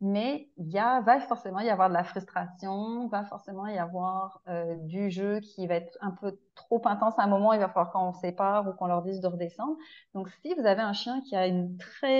Mais 0.00 0.50
il 0.58 0.70
y 0.72 0.78
a, 0.78 1.00
va 1.00 1.20
forcément 1.20 1.60
y 1.60 1.70
avoir 1.70 1.88
de 1.88 1.94
la 1.94 2.04
frustration, 2.04 3.08
va 3.08 3.24
forcément 3.24 3.66
y 3.66 3.78
avoir 3.78 4.42
euh, 4.48 4.76
du 4.76 5.10
jeu 5.10 5.40
qui 5.40 5.66
va 5.66 5.76
être 5.76 5.96
un 6.00 6.10
peu 6.12 6.38
trop 6.54 6.82
intense 6.86 7.18
à 7.18 7.22
un 7.24 7.28
moment, 7.28 7.52
il 7.54 7.60
va 7.60 7.68
falloir 7.68 7.92
qu'on 7.92 8.12
sépare 8.12 8.68
ou 8.68 8.72
qu'on 8.74 8.86
leur 8.86 9.02
dise 9.02 9.20
de 9.20 9.28
redescendre. 9.28 9.76
Donc, 10.14 10.28
si 10.42 10.54
vous 10.54 10.66
avez 10.66 10.82
un 10.82 10.92
chien 10.92 11.22
qui 11.22 11.36
a 11.36 11.46
une 11.46 11.78
très 11.78 12.10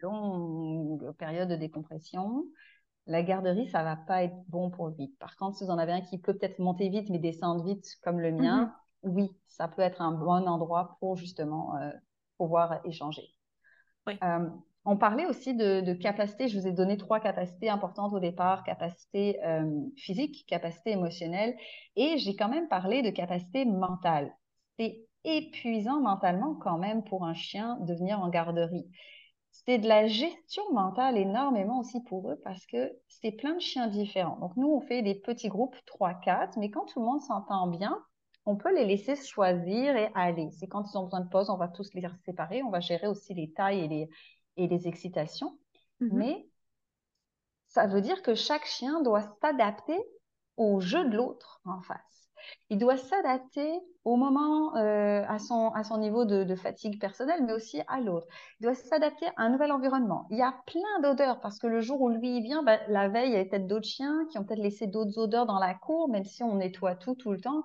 longue 0.00 1.12
période 1.18 1.48
de 1.48 1.56
décompression, 1.56 2.44
la 3.06 3.22
garderie, 3.22 3.68
ça 3.68 3.82
va 3.82 3.96
pas 3.96 4.22
être 4.22 4.36
bon 4.48 4.70
pour 4.70 4.88
lui. 4.88 5.08
Par 5.18 5.36
contre, 5.36 5.56
si 5.56 5.64
vous 5.64 5.70
en 5.70 5.78
avez 5.78 5.92
un 5.92 6.00
qui 6.00 6.18
peut 6.18 6.34
peut-être 6.34 6.58
monter 6.58 6.88
vite, 6.88 7.10
mais 7.10 7.18
descendre 7.18 7.64
vite 7.64 7.86
comme 8.02 8.20
le 8.20 8.32
mien, 8.32 8.72
mm-hmm. 9.04 9.10
oui, 9.10 9.30
ça 9.46 9.68
peut 9.68 9.82
être 9.82 10.00
un 10.00 10.12
bon 10.12 10.46
endroit 10.46 10.96
pour 11.00 11.16
justement 11.16 11.76
euh, 11.76 11.90
pouvoir 12.38 12.80
échanger. 12.86 13.34
Euh, 14.08 14.48
on 14.84 14.96
parlait 14.96 15.26
aussi 15.26 15.54
de, 15.54 15.92
capacité. 15.94 16.48
Je 16.48 16.58
vous 16.58 16.66
ai 16.66 16.72
donné 16.72 16.96
trois 16.96 17.20
capacités 17.20 17.68
importantes 17.68 18.12
au 18.12 18.20
départ 18.20 18.64
capacité 18.64 19.38
euh, 19.44 19.68
physique, 19.96 20.44
capacité 20.48 20.90
émotionnelle, 20.90 21.54
et 21.96 22.18
j'ai 22.18 22.34
quand 22.34 22.48
même 22.48 22.68
parlé 22.68 23.02
de 23.02 23.10
capacité 23.10 23.64
mentale. 23.64 24.32
C'est 24.78 25.06
épuisant 25.24 26.00
mentalement 26.00 26.56
quand 26.56 26.78
même 26.78 27.04
pour 27.04 27.24
un 27.24 27.34
chien 27.34 27.78
de 27.80 27.94
venir 27.94 28.20
en 28.20 28.28
garderie 28.28 28.88
c'est 29.52 29.78
de 29.78 29.86
la 29.86 30.06
gestion 30.06 30.62
mentale 30.72 31.18
énormément 31.18 31.80
aussi 31.80 32.02
pour 32.04 32.30
eux 32.30 32.40
parce 32.42 32.66
que 32.66 32.92
c'est 33.08 33.32
plein 33.32 33.54
de 33.54 33.60
chiens 33.60 33.86
différents. 33.86 34.38
Donc 34.40 34.56
nous, 34.56 34.68
on 34.68 34.80
fait 34.80 35.02
des 35.02 35.14
petits 35.14 35.48
groupes 35.48 35.76
3-4, 35.86 36.58
mais 36.58 36.70
quand 36.70 36.86
tout 36.86 37.00
le 37.00 37.06
monde 37.06 37.20
s'entend 37.20 37.68
bien, 37.68 38.02
on 38.44 38.56
peut 38.56 38.74
les 38.74 38.84
laisser 38.84 39.14
choisir 39.14 39.96
et 39.96 40.10
aller. 40.14 40.50
C'est 40.50 40.66
quand 40.66 40.90
ils 40.90 40.96
ont 40.98 41.04
besoin 41.04 41.20
de 41.20 41.28
pause, 41.28 41.50
on 41.50 41.56
va 41.56 41.68
tous 41.68 41.94
les 41.94 42.02
séparer. 42.24 42.62
On 42.62 42.70
va 42.70 42.80
gérer 42.80 43.06
aussi 43.06 43.34
les 43.34 43.52
tailles 43.52 43.80
et 43.80 43.88
les, 43.88 44.08
et 44.56 44.66
les 44.66 44.88
excitations. 44.88 45.58
Mm-hmm. 46.00 46.12
Mais 46.12 46.48
ça 47.68 47.86
veut 47.86 48.00
dire 48.00 48.22
que 48.22 48.34
chaque 48.34 48.66
chien 48.66 49.00
doit 49.02 49.22
s'adapter 49.40 49.98
au 50.56 50.80
jeu 50.80 51.08
de 51.08 51.16
l'autre 51.16 51.60
en 51.64 51.80
face. 51.82 52.21
Il 52.70 52.78
doit 52.78 52.96
s'adapter 52.96 53.80
au 54.04 54.16
moment, 54.16 54.76
euh, 54.76 55.24
à, 55.28 55.38
son, 55.38 55.68
à 55.70 55.84
son 55.84 55.98
niveau 55.98 56.24
de, 56.24 56.54
fatigue 56.54 57.00
personnelle, 57.00 57.44
mais 57.44 57.52
aussi 57.52 57.80
à 57.88 58.00
l'autre. 58.00 58.26
Il 58.60 58.64
doit 58.64 58.74
s'adapter 58.74 59.26
à 59.26 59.32
un 59.42 59.50
nouvel 59.50 59.72
environnement. 59.72 60.26
Il 60.30 60.38
y 60.38 60.42
a 60.42 60.54
plein 60.66 61.00
d'odeurs 61.02 61.40
parce 61.40 61.58
que 61.58 61.66
le 61.66 61.80
jour 61.80 62.00
où 62.00 62.08
lui 62.08 62.38
il 62.38 62.42
vient, 62.42 62.62
bah, 62.62 62.78
la 62.88 63.08
veille, 63.08 63.30
il 63.30 63.34
y 63.34 63.38
a 63.38 63.44
peut-être 63.44 63.66
d'autres 63.66 63.88
chiens 63.88 64.26
qui 64.30 64.38
ont 64.38 64.44
peut-être 64.44 64.62
laissé 64.62 64.86
d'autres 64.86 65.18
odeurs 65.18 65.46
dans 65.46 65.58
la 65.58 65.74
cour, 65.74 66.08
même 66.08 66.24
si 66.24 66.42
on 66.42 66.56
nettoie 66.56 66.96
tout 66.96 67.14
tout 67.14 67.32
le 67.32 67.40
temps. 67.40 67.62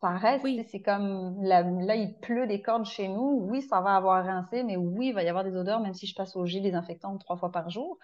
Ça 0.00 0.10
reste, 0.10 0.44
c'est 0.68 0.82
comme 0.82 1.42
là, 1.42 1.62
là, 1.62 1.96
il 1.96 2.18
pleut 2.18 2.46
des 2.46 2.60
cordes 2.60 2.84
chez 2.84 3.08
nous. 3.08 3.46
Oui, 3.48 3.62
ça 3.62 3.80
va 3.80 3.96
avoir 3.96 4.24
rincé, 4.24 4.62
mais 4.62 4.76
oui, 4.76 5.08
il 5.08 5.14
va 5.14 5.22
y 5.22 5.28
avoir 5.28 5.44
des 5.44 5.56
odeurs, 5.56 5.80
même 5.80 5.94
si 5.94 6.06
je 6.06 6.14
passe 6.14 6.36
au 6.36 6.44
gel 6.44 6.62
désinfectant 6.62 7.16
trois 7.16 7.36
fois 7.36 7.50
par 7.50 7.70
jour. 7.70 7.98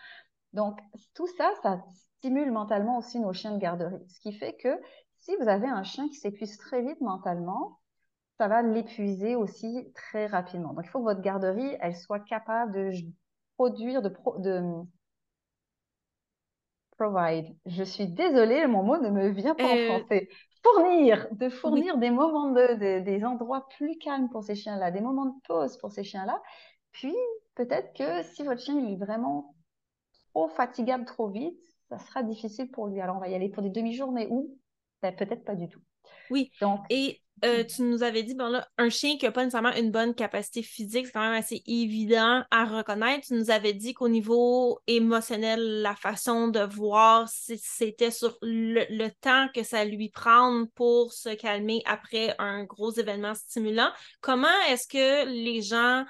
Donc, 0.55 0.79
tout 1.15 1.27
ça, 1.37 1.51
ça 1.63 1.83
stimule 2.19 2.53
mentalement 2.53 2.99
aussi 2.99 3.21
nos 3.21 3.33
chiens 3.33 3.53
de 3.53 3.59
garderie. 3.59 4.03
Ce 4.09 4.21
qui 4.21 4.33
fait 4.33 4.55
que 4.55 4.81
si 5.21 5.37
vous 5.37 5.49
avez 5.49 5.69
un 5.69 5.83
chien 5.83 6.09
qui 6.09 6.17
s'épuise 6.17 6.57
très 6.59 6.83
vite 6.83 7.01
mentalement, 7.01 7.79
ça 8.39 8.49
va 8.49 8.63
l'épuiser 8.63 9.37
aussi 9.37 9.93
très 9.95 10.27
rapidement. 10.27 10.73
Donc, 10.73 10.85
il 10.87 10.89
faut 10.89 11.01
que 11.01 11.05
votre 11.05 11.21
garderie, 11.21 11.77
elle 11.81 11.95
soit 11.95 12.21
capable 12.21 12.73
de 12.73 12.91
produire, 13.57 14.01
de, 14.03 14.15
de 14.39 14.83
provide. 16.97 17.57
Je 17.67 17.83
suis 17.83 18.07
désolée, 18.07 18.67
mon 18.67 18.83
mot 18.83 18.99
ne 18.99 19.11
me 19.11 19.29
vient 19.29 19.55
pas 19.55 19.65
en 19.65 19.77
euh, 19.77 19.99
français. 19.99 20.29
Fournir, 20.63 21.29
de 21.33 21.49
fournir 21.49 21.97
des 21.99 22.11
moments 22.11 22.51
de, 22.51 23.01
des 23.01 23.25
endroits 23.25 23.67
plus 23.77 23.97
calmes 23.99 24.29
pour 24.29 24.45
ces 24.45 24.55
chiens-là, 24.55 24.91
des 24.91 25.01
moments 25.01 25.27
de 25.27 25.41
pause 25.47 25.79
pour 25.79 25.91
ces 25.93 26.05
chiens-là. 26.05 26.43
Puis, 26.93 27.15
peut-être 27.55 27.95
que 27.95 28.23
si 28.23 28.43
votre 28.43 28.61
chien 28.61 28.79
est 28.87 28.97
vraiment 28.97 29.55
trop 30.33 30.49
fatigable 30.49 31.05
trop 31.07 31.29
vite, 31.29 31.59
ça 31.89 31.99
sera 31.99 32.23
difficile 32.23 32.71
pour 32.71 32.87
lui. 32.87 33.01
Alors, 33.01 33.17
on 33.17 33.21
va 33.21 33.29
y 33.29 33.35
aller 33.35 33.49
pour 33.49 33.63
des 33.63 33.71
demi-journées 33.71 34.29
ou 34.31 34.57
peut-être 35.01 35.45
pas 35.45 35.55
du 35.55 35.69
tout. 35.69 35.81
Oui. 36.31 36.51
Donc, 36.61 36.81
et 36.91 37.21
euh, 37.45 37.65
tu 37.65 37.83
nous 37.83 38.03
avais 38.03 38.23
dit, 38.23 38.35
bon 38.35 38.49
là, 38.49 38.67
un 38.77 38.91
chien 38.91 39.17
qui 39.17 39.25
n'a 39.25 39.33
pas 39.33 39.45
nécessairement 39.45 39.75
une 39.75 39.91
bonne 39.91 40.15
capacité 40.15 40.63
physique, 40.63 41.07
c'est 41.07 41.13
quand 41.13 41.23
même 41.23 41.39
assez 41.39 41.63
évident 41.67 42.45
à 42.51 42.65
reconnaître. 42.67 43.29
Tu 43.29 43.35
nous 43.35 43.51
avais 43.51 43.73
dit 43.73 43.95
qu'au 43.95 44.09
niveau 44.09 44.79
émotionnel, 44.87 45.81
la 45.81 45.95
façon 45.95 46.49
de 46.49 46.61
voir, 46.61 47.29
c'était 47.29 48.11
sur 48.11 48.37
le, 48.43 49.09
temps 49.21 49.49
que 49.55 49.63
ça 49.63 49.85
lui 49.85 50.11
prend 50.11 50.67
pour 50.75 51.13
se 51.13 51.31
calmer 51.31 51.83
après 51.87 52.35
un 52.39 52.65
gros 52.65 52.93
événement 52.93 53.35
stimulant. 53.35 53.91
Comment 54.21 54.49
est-ce 54.69 54.87
que 54.87 55.27
les 55.27 55.63
gens 55.63 56.05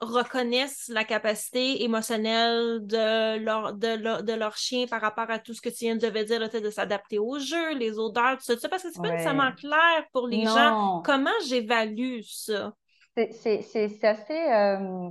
reconnaissent 0.00 0.88
la 0.88 1.04
capacité 1.04 1.82
émotionnelle 1.84 2.86
de 2.86 3.38
leur, 3.38 3.74
de, 3.74 4.32
leur, 4.32 4.56
chien 4.56 4.86
par 4.86 5.00
rapport 5.00 5.30
à 5.30 5.38
tout 5.38 5.52
ce 5.52 5.60
que 5.60 5.68
tu 5.68 5.84
viens 5.84 5.96
de 5.96 6.08
dire, 6.24 6.62
de 6.62 6.70
s'adapter 6.70 7.18
au 7.18 7.38
jeu, 7.38 7.74
les 7.74 7.98
odeurs, 7.98 8.38
tout 8.38 8.44
ça, 8.58 8.68
parce 8.68 8.82
que 8.82 8.90
c'est 8.92 9.00
pas 9.02 9.10
nécessairement 9.10 9.52
clair 9.52 10.06
pour 10.12 10.26
les 10.26 10.44
gens. 10.44 11.02
Comment 11.04 11.30
j'évalue 11.46 12.20
ça? 12.22 12.72
C'est 13.14 14.04
assez... 14.04 14.52
Euh, 14.52 15.10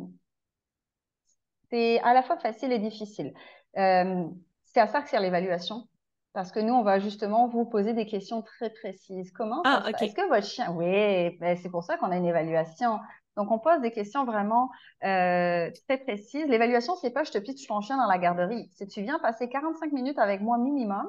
c'est 1.70 2.00
à 2.00 2.14
la 2.14 2.24
fois 2.24 2.38
facile 2.38 2.72
et 2.72 2.80
difficile. 2.80 3.34
Euh, 3.78 4.24
c'est 4.66 4.80
à 4.80 4.88
ça 4.88 5.02
que 5.02 5.10
sert 5.10 5.22
l'évaluation. 5.22 5.88
Parce 6.34 6.52
que 6.52 6.60
nous, 6.60 6.74
on 6.74 6.84
va 6.84 7.00
justement 7.00 7.48
vous 7.48 7.66
poser 7.66 7.94
des 7.94 8.06
questions 8.06 8.42
très 8.42 8.70
précises. 8.70 9.32
Comment 9.32 9.62
ah, 9.66 9.84
Est-ce 10.00 10.14
que 10.14 10.28
votre 10.30 10.46
chien... 10.46 10.72
Oui, 10.72 11.38
ben, 11.40 11.58
c'est 11.58 11.70
pour 11.70 11.84
ça 11.84 11.98
qu'on 11.98 12.12
a 12.12 12.18
une 12.18 12.26
évaluation. 12.26 13.00
Donc, 13.40 13.52
on 13.52 13.58
pose 13.58 13.80
des 13.80 13.92
questions 13.92 14.26
vraiment 14.26 14.70
euh, 15.06 15.72
très 15.88 15.98
précises. 15.98 16.46
L'évaluation, 16.48 16.98
c'est 16.98 17.12
pas 17.12 17.24
je 17.24 17.32
te 17.32 17.38
pitch 17.38 17.66
ton 17.68 17.80
chien 17.80 17.96
dans 17.96 18.06
la 18.06 18.18
garderie. 18.18 18.70
Si 18.74 18.86
tu 18.86 19.02
viens 19.02 19.18
passer 19.18 19.48
45 19.48 19.94
minutes 19.94 20.20
avec 20.20 20.42
moi 20.42 20.58
minimum, 20.58 21.08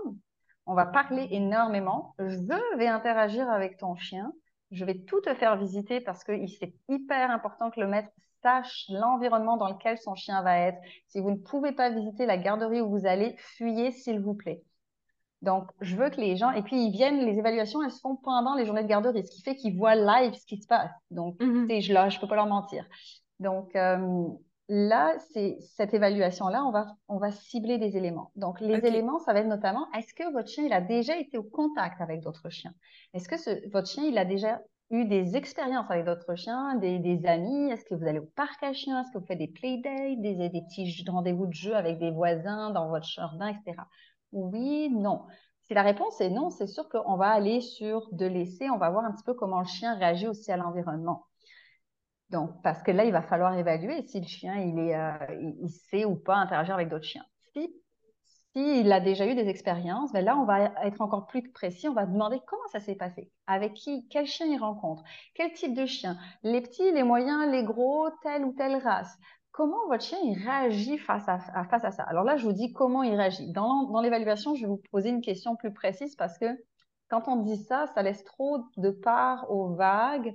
on 0.67 0.75
va 0.75 0.87
parler 0.87 1.27
énormément. 1.33 2.15
Je 2.21 2.77
vais 2.79 2.87
interagir 2.87 3.51
avec 3.51 3.79
ton 3.79 3.97
chien. 3.97 4.33
Je 4.71 4.85
vais 4.85 4.95
tout 4.95 5.21
te 5.21 5.35
faire 5.35 5.57
visiter 5.57 6.01
parce 6.01 6.23
que 6.23 6.47
c'est 6.47 6.73
hyper 6.89 7.33
important 7.33 7.73
que 7.73 7.81
le 7.81 7.89
maître 7.89 8.11
sache 8.45 8.85
l'environnement 8.91 9.57
dans 9.57 9.69
lequel 9.69 9.99
son 9.99 10.15
chien 10.15 10.41
va 10.43 10.57
être. 10.57 10.79
Si 11.09 11.19
vous 11.19 11.33
ne 11.33 11.37
pouvez 11.37 11.73
pas 11.73 11.91
visiter 11.91 12.27
la 12.27 12.37
garderie 12.37 12.81
où 12.81 12.91
vous 12.91 13.07
allez, 13.07 13.35
fuyez 13.39 13.91
s'il 13.91 14.21
vous 14.21 14.35
plaît. 14.35 14.63
Donc, 15.43 15.65
je 15.81 15.97
veux 15.97 16.11
que 16.11 16.21
les 16.21 16.37
gens, 16.37 16.51
et 16.51 16.63
puis 16.63 16.85
ils 16.85 16.91
viennent, 16.91 17.25
les 17.25 17.39
évaluations, 17.39 17.83
elles 17.83 17.91
se 17.91 18.01
font 18.01 18.17
pendant 18.17 18.55
les 18.55 18.67
journées 18.67 18.83
de 18.83 18.89
garderie, 18.89 19.25
ce 19.27 19.31
qui 19.31 19.43
fait 19.43 19.57
qu'ils 19.57 19.77
voient 19.77 19.95
live 19.95 20.35
ce 20.35 20.45
qui 20.45 20.61
se 20.61 20.67
passe. 20.67 20.91
Donc, 21.11 21.41
mm 21.41 21.69
je 21.81 21.93
ne 21.93 22.21
peux 22.21 22.29
pas 22.29 22.37
leur 22.37 22.47
mentir. 22.47 22.85
Donc, 23.39 23.75
euh, 23.75 24.29
là, 24.69 25.15
c'est 25.33 25.57
cette 25.61 25.95
évaluation-là, 25.95 26.65
on 26.65 26.71
va, 26.71 26.95
on 27.09 27.19
va 27.19 27.33
cibler 27.33 27.79
des 27.79 27.97
éléments. 27.97 28.33
Donc, 28.37 28.61
les 28.61 28.85
éléments, 28.87 29.19
ça 29.19 29.33
va 29.33 29.41
être 29.41 29.49
notamment, 29.49 29.87
est-ce 29.97 30.13
que 30.13 30.31
votre 30.33 30.49
chien, 30.49 30.65
il 30.65 30.73
a 30.73 30.83
déjà 30.83 31.17
été 31.17 31.39
au 31.39 31.43
contact 31.43 32.01
avec 32.01 32.21
d'autres 32.21 32.51
chiens? 32.51 32.75
Est-ce 33.15 33.29
que 33.29 33.71
votre 33.71 33.89
chien, 33.89 34.05
il 34.05 34.19
a 34.19 34.27
déjà 34.27 34.61
eu 34.91 35.07
des 35.07 35.37
expériences 35.37 35.91
avec 35.91 36.05
d'autres 36.05 36.35
chiens, 36.35 36.75
des, 36.75 36.99
des 36.99 37.25
amis? 37.27 37.71
Est-ce 37.71 37.85
que 37.85 37.95
vous 37.95 38.07
allez 38.07 38.19
au 38.19 38.31
parc 38.37 38.63
à 38.63 38.73
chiens? 38.73 39.01
Est-ce 39.01 39.13
que 39.13 39.19
vous 39.19 39.27
faites 39.27 39.39
des 39.39 39.49
playdates, 39.49 40.21
des, 40.21 40.35
des 40.49 40.63
petits 40.63 41.05
rendez-vous 41.09 41.47
de 41.47 41.55
jeu 41.55 41.75
avec 41.75 41.99
des 41.99 42.11
voisins 42.11 42.71
dans 42.71 42.89
votre 42.89 43.07
jardin, 43.07 43.49
etc. 43.49 43.79
Oui, 44.33 44.91
non. 44.91 45.27
Si 45.63 45.75
la 45.75 45.83
réponse 45.83 46.21
est 46.21 46.31
non, 46.31 46.51
c'est 46.51 46.67
sûr 46.67 46.89
qu'on 46.89 47.17
va 47.17 47.29
aller 47.29 47.61
sur 47.61 48.09
de 48.13 48.27
l'essai, 48.27 48.71
on 48.71 48.79
va 48.79 48.91
voir 48.91 49.05
un 49.05 49.13
petit 49.13 49.25
peu 49.25 49.35
comment 49.35 49.61
le 49.61 49.67
chien 49.67 49.95
réagit 49.95 50.27
aussi 50.27 50.51
à 50.51 50.57
l'environnement. 50.57 51.27
Donc, 52.31 52.63
parce 52.63 52.83
que 52.83 52.91
là, 52.91 53.05
il 53.05 53.13
va 53.13 53.23
falloir 53.23 53.57
évaluer 53.57 54.03
si 54.03 54.21
le 54.21 54.27
chien, 54.27 54.57
il, 54.57 54.79
est, 54.79 54.95
euh, 54.97 55.53
il 55.63 55.69
sait 55.69 56.05
ou 56.05 56.17
pas 56.17 56.37
interagir 56.37 56.75
avec 56.75 56.89
d'autres 56.89 57.05
chiens. 57.05 57.25
Si 57.53 57.75
s'il 58.53 58.91
a 58.91 58.99
déjà 59.01 59.27
eu 59.27 59.35
des 59.35 59.49
expériences, 59.49 60.13
ben 60.13 60.25
là, 60.25 60.37
on 60.37 60.45
va 60.45 60.73
être 60.83 61.01
encore 61.01 61.27
plus 61.27 61.53
précis. 61.53 61.89
On 61.89 61.95
va 61.95 62.07
demander 62.07 62.41
comment 62.47 62.67
ça 62.73 62.81
s'est 62.81 62.97
passé, 62.97 63.31
avec 63.47 63.75
qui, 63.75 64.09
quel 64.09 64.27
chien 64.27 64.47
il 64.47 64.59
rencontre, 64.59 65.05
quel 65.35 65.53
type 65.53 65.75
de 65.75 65.87
chien, 65.87 66.19
les 66.43 66.61
petits, 66.61 66.91
les 66.91 67.05
moyens, 67.05 67.49
les 67.51 67.63
gros, 67.63 68.09
telle 68.23 68.45
ou 68.45 68.53
telle 68.53 68.77
race 68.77 69.17
comment 69.52 69.87
votre 69.88 70.04
chien 70.04 70.19
il 70.25 70.38
réagit 70.38 70.99
face 70.99 71.28
à, 71.28 71.38
face 71.64 71.85
à 71.85 71.90
ça? 71.90 72.02
Alors 72.04 72.25
là, 72.25 72.37
je 72.37 72.45
vous 72.45 72.52
dis 72.52 72.73
comment 72.73 73.02
il 73.02 73.14
réagit. 73.14 73.50
Dans, 73.52 74.00
l'évaluation, 74.00 74.54
je 74.54 74.62
vais 74.62 74.69
vous 74.69 74.83
poser 74.90 75.11
une 75.11 75.21
question 75.21 75.57
plus 75.57 75.73
précise 75.73 76.16
parce 76.16 76.38
que 76.38 76.47
quand 77.09 77.28
on 77.28 77.37
dit 77.37 77.57
ça, 77.57 77.87
ça 77.95 78.02
laisse 78.02 78.25
trop 78.25 78.64
de 78.76 78.90
part 78.90 79.50
aux 79.50 79.75
vagues 79.75 80.35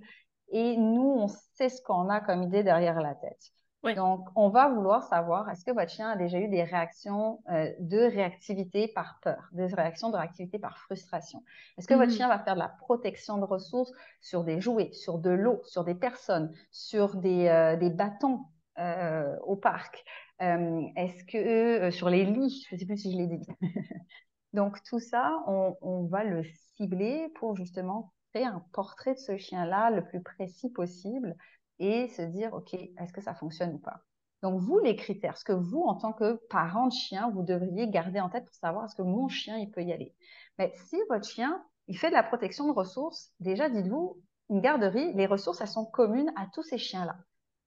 et 0.49 0.77
nous, 0.77 1.15
on 1.17 1.27
sait 1.27 1.69
ce 1.69 1.81
qu'on 1.81 2.09
a 2.09 2.19
comme 2.19 2.43
idée 2.43 2.63
derrière 2.63 3.01
la 3.01 3.15
tête. 3.15 3.51
Donc, 3.93 4.27
on 4.35 4.49
va 4.49 4.67
vouloir 4.67 5.03
savoir, 5.03 5.47
est-ce 5.49 5.63
que 5.63 5.71
votre 5.71 5.91
chien 5.91 6.09
a 6.09 6.15
déjà 6.15 6.39
eu 6.39 6.47
des 6.47 6.63
réactions 6.63 7.43
euh, 7.51 7.71
de 7.79 7.99
réactivité 7.99 8.87
par 8.87 9.19
peur, 9.21 9.47
des 9.51 9.67
réactions 9.67 10.09
de 10.09 10.17
réactivité 10.17 10.57
par 10.57 10.79
frustration? 10.79 11.43
Est-ce 11.77 11.87
que 11.87 11.93
votre 11.93 12.11
mmh. 12.11 12.15
chien 12.15 12.27
va 12.27 12.39
faire 12.39 12.55
de 12.55 12.59
la 12.59 12.69
protection 12.69 13.37
de 13.37 13.43
ressources 13.43 13.91
sur 14.21 14.43
des 14.43 14.59
jouets, 14.59 14.91
sur 14.91 15.19
de 15.19 15.29
l'eau, 15.29 15.61
sur 15.65 15.83
des 15.83 15.93
personnes, 15.93 16.51
sur 16.71 17.15
des, 17.15 17.47
euh, 17.47 17.75
des 17.75 17.91
bâtons? 17.91 18.45
Euh, 18.79 19.37
au 19.43 19.55
parc 19.55 20.03
euh, 20.41 20.81
Est-ce 20.95 21.23
que 21.23 21.37
euh, 21.37 21.91
sur 21.91 22.09
les 22.09 22.25
lits, 22.25 22.65
je 22.69 22.75
ne 22.75 22.79
sais 22.79 22.85
plus 22.85 22.97
si 22.97 23.11
je 23.11 23.17
l'ai 23.17 23.27
dit. 23.27 23.47
Donc 24.53 24.81
tout 24.83 24.99
ça, 24.99 25.43
on, 25.47 26.05
va 26.05 26.23
le 26.23 26.43
cibler 26.75 27.29
pour 27.35 27.55
justement 27.55 28.13
créer 28.33 28.45
un 28.45 28.63
portrait 28.71 29.13
de 29.13 29.19
ce 29.19 29.37
chien-là 29.37 29.91
le 29.91 30.05
plus 30.05 30.21
précis 30.21 30.69
possible 30.71 31.35
et 31.79 32.07
se 32.09 32.21
dire, 32.21 32.53
OK, 32.53 32.73
est-ce 32.73 33.11
que 33.11 33.21
ça 33.21 33.33
fonctionne 33.33 33.73
ou 33.75 33.79
pas? 33.79 34.01
Donc 34.43 34.61
vous, 34.61 34.79
les 34.79 34.95
critères, 34.95 35.37
ce 35.37 35.43
que 35.43 35.51
vous, 35.51 35.81
en 35.81 35.95
tant 35.95 36.13
que 36.13 36.35
parent 36.49 36.87
de 36.87 36.93
chien, 36.93 37.29
vous 37.31 37.43
devriez 37.43 37.89
garder 37.89 38.19
en 38.19 38.29
tête 38.29 38.45
pour 38.45 38.55
savoir 38.55 38.85
est-ce 38.85 38.95
que 38.95 39.01
mon 39.01 39.27
chien, 39.27 39.57
il 39.57 39.71
peut 39.71 39.83
y 39.83 39.91
aller. 39.91 40.13
Mais 40.57 40.71
si 40.85 40.97
votre 41.09 41.27
chien, 41.27 41.61
il 41.87 41.97
fait 41.97 42.09
de 42.09 42.13
la 42.13 42.23
protection 42.23 42.67
de 42.67 42.73
ressources, 42.73 43.33
déjà, 43.39 43.69
dites-vous, 43.69 44.21
une 44.49 44.61
garderie, 44.61 45.13
les 45.13 45.25
ressources, 45.25 45.61
elles 45.61 45.67
sont 45.67 45.85
communes 45.85 46.31
à 46.35 46.47
tous 46.53 46.63
ces 46.63 46.77
chiens-là. 46.77 47.17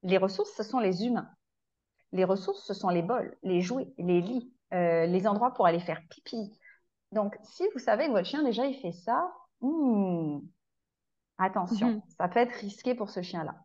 Les 0.03 0.19
ressources, 0.19 0.53
ce 0.57 0.63
sont 0.63 0.79
les 0.79 1.05
humains. 1.05 1.29
Les 2.13 2.25
ressources, 2.25 2.65
ce 2.65 2.75
sont 2.75 2.89
les 2.89 3.03
bols, 3.03 3.37
les 3.43 3.61
jouets, 3.61 3.93
les 3.99 4.21
lits, 4.21 4.53
euh, 4.73 5.07
les 5.07 5.27
endroits 5.27 5.53
pour 5.53 5.67
aller 5.67 5.81
faire 5.81 6.01
pipi. 6.09 6.59
Donc, 7.13 7.37
si 7.43 7.65
vous 7.73 7.79
savez 7.79 8.07
que 8.07 8.13
votre 8.13 8.27
chien, 8.27 8.43
déjà, 8.43 8.67
il 8.67 8.77
fait 8.77 8.93
ça, 8.93 9.31
hmm, 9.61 10.39
attention, 11.39 11.89
mhm. 11.89 12.03
ça 12.19 12.29
peut 12.29 12.41
être 12.41 12.53
risqué 12.53 12.95
pour 12.95 13.11
ce 13.11 13.23
chien-là. 13.23 13.57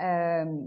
Euh, 0.00 0.66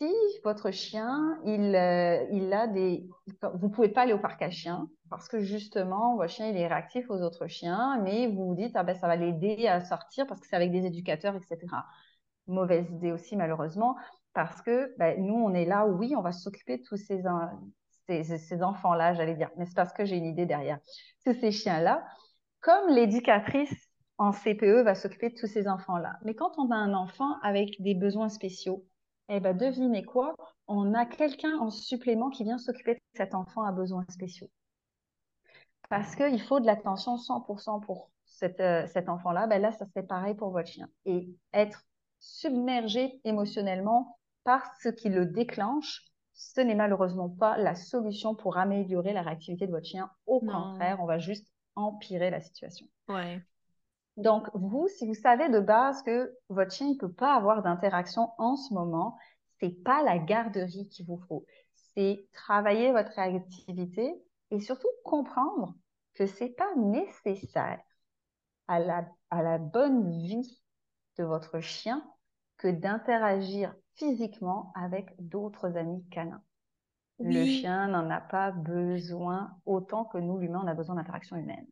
si 0.00 0.12
votre 0.44 0.70
chien, 0.70 1.38
il, 1.44 1.74
euh, 1.74 2.26
il 2.32 2.52
a 2.52 2.66
des... 2.66 3.06
Vous 3.54 3.68
pouvez 3.68 3.90
pas 3.90 4.02
aller 4.02 4.14
au 4.14 4.18
parc 4.18 4.40
à 4.42 4.50
chiens 4.50 4.88
parce 5.10 5.28
que 5.28 5.40
justement, 5.40 6.16
votre 6.16 6.32
chien, 6.32 6.48
il 6.48 6.56
est 6.56 6.66
réactif 6.66 7.10
aux 7.10 7.20
autres 7.20 7.46
chiens, 7.46 8.00
mais 8.02 8.26
vous 8.26 8.48
vous 8.48 8.54
dites, 8.54 8.72
ah 8.76 8.82
ben, 8.82 8.94
ça 8.94 9.06
va 9.06 9.16
l'aider 9.16 9.66
à 9.66 9.80
sortir 9.80 10.26
parce 10.26 10.40
que 10.40 10.46
c'est 10.46 10.56
avec 10.56 10.72
des 10.72 10.86
éducateurs, 10.86 11.36
etc. 11.36 11.58
Mauvaise 12.46 12.90
idée 12.90 13.12
aussi, 13.12 13.36
malheureusement 13.36 13.96
parce 14.32 14.62
que 14.62 14.94
ben, 14.98 15.24
nous, 15.24 15.34
on 15.34 15.54
est 15.54 15.64
là, 15.64 15.86
oui, 15.86 16.14
on 16.16 16.22
va 16.22 16.32
s'occuper 16.32 16.78
de 16.78 16.82
tous 16.82 16.96
ces, 16.96 17.22
ces, 18.38 18.62
enfants-là, 18.62 19.14
j'allais 19.14 19.34
dire, 19.34 19.50
mais 19.56 19.66
c'est 19.66 19.74
parce 19.74 19.92
que 19.92 20.04
j'ai 20.04 20.16
une 20.16 20.26
idée 20.26 20.46
derrière, 20.46 20.78
tous 21.24 21.34
ces 21.34 21.52
chiens-là, 21.52 22.04
comme 22.60 22.88
l'éducatrice 22.90 23.88
en 24.18 24.32
CPE 24.32 24.82
va 24.84 24.94
s'occuper 24.94 25.30
de 25.30 25.34
tous 25.34 25.46
ces 25.46 25.66
enfants-là. 25.66 26.18
Mais 26.24 26.34
quand 26.34 26.58
on 26.58 26.70
a 26.70 26.76
un 26.76 26.92
enfant 26.94 27.38
avec 27.42 27.80
des 27.80 27.94
besoins 27.94 28.28
spéciaux, 28.28 28.84
eh 29.28 29.40
ben, 29.40 29.56
devinez 29.56 30.04
quoi? 30.04 30.34
On 30.66 30.92
a 30.94 31.06
quelqu'un 31.06 31.56
en 31.58 31.70
supplément 31.70 32.30
qui 32.30 32.44
vient 32.44 32.58
s'occuper 32.58 32.94
de 32.94 33.00
cet 33.14 33.34
enfant 33.34 33.62
à 33.62 33.72
besoins 33.72 34.04
spéciaux. 34.10 34.50
parce 35.88 36.14
qu'il 36.14 36.40
faut 36.42 36.60
de 36.60 36.66
l'attention 36.66 37.16
100% 37.16 37.80
pour 37.80 38.10
euh, 38.42 38.86
cet 38.86 39.08
enfant-là, 39.08 39.46
ben 39.46 39.60
là, 39.60 39.72
ça 39.72 39.86
serait 39.86 40.06
pareil 40.06 40.34
pour 40.34 40.50
votre 40.50 40.68
chien. 40.68 40.88
Et 41.04 41.28
être 41.52 41.84
submergé 42.20 43.20
émotionnellement 43.24 44.18
par 44.44 44.62
ce 44.82 44.88
qui 44.88 45.08
le 45.08 45.26
déclenche, 45.26 46.02
ce 46.34 46.60
n'est 46.60 46.74
malheureusement 46.74 47.28
pas 47.28 47.58
la 47.58 47.74
solution 47.74 48.34
pour 48.34 48.56
améliorer 48.56 49.12
la 49.12 49.22
réactivité 49.22 49.66
de 49.66 49.72
votre 49.72 49.86
chien. 49.86 50.10
Au 50.26 50.40
contraire, 50.40 50.98
on 51.00 51.06
va 51.06 51.18
juste 51.18 51.46
empirer 51.74 52.30
la 52.30 52.40
situation. 52.40 52.86
Ouais. 53.08 53.42
Donc, 54.16 54.48
vous, 54.54 54.88
si 54.88 55.06
vous 55.06 55.14
savez 55.14 55.48
de 55.48 55.60
base 55.60 56.02
que 56.02 56.34
votre 56.48 56.72
chien 56.72 56.88
ne 56.88 56.96
peut 56.96 57.12
pas 57.12 57.34
avoir 57.34 57.62
d'interaction 57.62 58.30
en 58.38 58.56
ce 58.56 58.72
moment, 58.74 59.16
c'est 59.58 59.82
pas 59.84 60.02
la 60.02 60.18
garderie 60.18 60.88
qu'il 60.88 61.06
vous 61.06 61.20
faut. 61.28 61.44
C'est 61.94 62.26
travailler 62.32 62.92
votre 62.92 63.12
réactivité 63.12 64.14
et 64.50 64.60
surtout 64.60 64.88
comprendre 65.04 65.74
que 66.14 66.26
c'est 66.26 66.50
pas 66.50 66.74
nécessaire 66.76 67.80
à 68.68 68.78
la, 68.78 69.06
à 69.30 69.42
la 69.42 69.58
bonne 69.58 70.08
vie 70.10 70.62
de 71.18 71.24
votre 71.24 71.60
chien 71.60 72.02
que 72.56 72.68
d'interagir 72.68 73.74
physiquement 73.96 74.72
avec 74.74 75.14
d'autres 75.18 75.76
amis 75.76 76.04
canins. 76.10 76.42
Le 77.18 77.44
chien 77.44 77.88
n'en 77.88 78.08
a 78.08 78.20
pas 78.20 78.50
besoin 78.50 79.50
autant 79.66 80.04
que 80.04 80.18
nous, 80.18 80.38
l'humain, 80.38 80.62
on 80.64 80.66
a 80.66 80.74
besoin 80.74 80.94
d'interaction 80.94 81.36
humaine. 81.36 81.66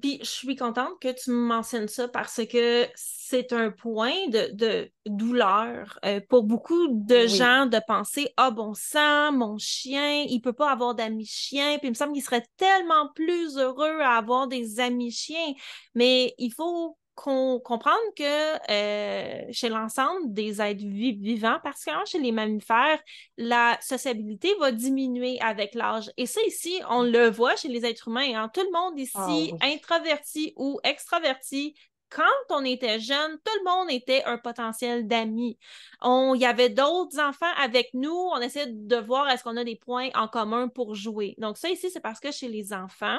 Puis 0.00 0.18
je 0.20 0.28
suis 0.28 0.56
contente 0.56 0.98
que 1.00 1.12
tu 1.12 1.30
mentionnes 1.30 1.86
ça 1.86 2.08
parce 2.08 2.44
que 2.46 2.88
c'est 2.96 3.52
un 3.52 3.70
point 3.70 4.28
de, 4.28 4.90
douleur 5.06 5.98
euh, 6.04 6.20
pour 6.28 6.42
beaucoup 6.42 6.88
de 6.88 7.28
gens 7.28 7.66
de 7.66 7.78
penser 7.86 8.28
Ah 8.36 8.50
bon 8.50 8.74
sang, 8.74 9.32
mon 9.32 9.56
chien, 9.56 10.24
il 10.28 10.40
peut 10.40 10.52
pas 10.52 10.72
avoir 10.72 10.96
d'amis 10.96 11.26
chiens. 11.26 11.78
Puis 11.78 11.88
il 11.88 11.90
me 11.90 11.94
semble 11.94 12.12
qu'il 12.12 12.24
serait 12.24 12.46
tellement 12.56 13.08
plus 13.14 13.56
heureux 13.56 14.00
à 14.00 14.16
avoir 14.16 14.48
des 14.48 14.80
amis 14.80 15.12
chiens. 15.12 15.52
Mais 15.94 16.34
il 16.38 16.52
faut 16.52 16.98
comprendre 17.14 17.98
que 18.16 18.70
euh, 18.70 19.52
chez 19.52 19.68
l'ensemble 19.68 20.32
des 20.32 20.60
êtres 20.60 20.84
vivants, 20.84 21.58
particulièrement 21.62 22.04
chez 22.04 22.18
les 22.18 22.32
mammifères, 22.32 23.00
la 23.36 23.78
sociabilité 23.80 24.52
va 24.60 24.72
diminuer 24.72 25.40
avec 25.40 25.74
l'âge. 25.74 26.10
Et 26.16 26.26
ça, 26.26 26.40
ici, 26.46 26.80
on 26.90 27.02
le 27.02 27.30
voit 27.30 27.56
chez 27.56 27.68
les 27.68 27.86
êtres 27.86 28.08
humains. 28.08 28.34
Hein. 28.34 28.50
Tout 28.52 28.62
le 28.62 28.72
monde 28.72 28.98
ici, 28.98 29.54
ah 29.60 29.66
introverti 29.66 30.52
ou 30.56 30.80
extraverti, 30.82 31.74
quand 32.10 32.22
on 32.50 32.64
était 32.64 33.00
jeune, 33.00 33.38
tout 33.44 33.52
le 33.58 33.64
monde 33.64 33.90
était 33.90 34.22
un 34.24 34.38
potentiel 34.38 35.06
d'amis. 35.06 35.58
Il 36.04 36.36
y 36.36 36.46
avait 36.46 36.68
d'autres 36.68 37.18
enfants 37.18 37.52
avec 37.60 37.90
nous. 37.92 38.12
On 38.12 38.38
essaie 38.38 38.66
de 38.68 38.96
voir 38.96 39.28
est-ce 39.28 39.42
qu'on 39.42 39.56
a 39.56 39.64
des 39.64 39.76
points 39.76 40.10
en 40.14 40.28
commun 40.28 40.68
pour 40.68 40.94
jouer. 40.94 41.34
Donc, 41.38 41.58
ça 41.58 41.68
ici, 41.70 41.90
c'est 41.90 42.00
parce 42.00 42.20
que 42.20 42.30
chez 42.30 42.48
les 42.48 42.72
enfants, 42.72 43.18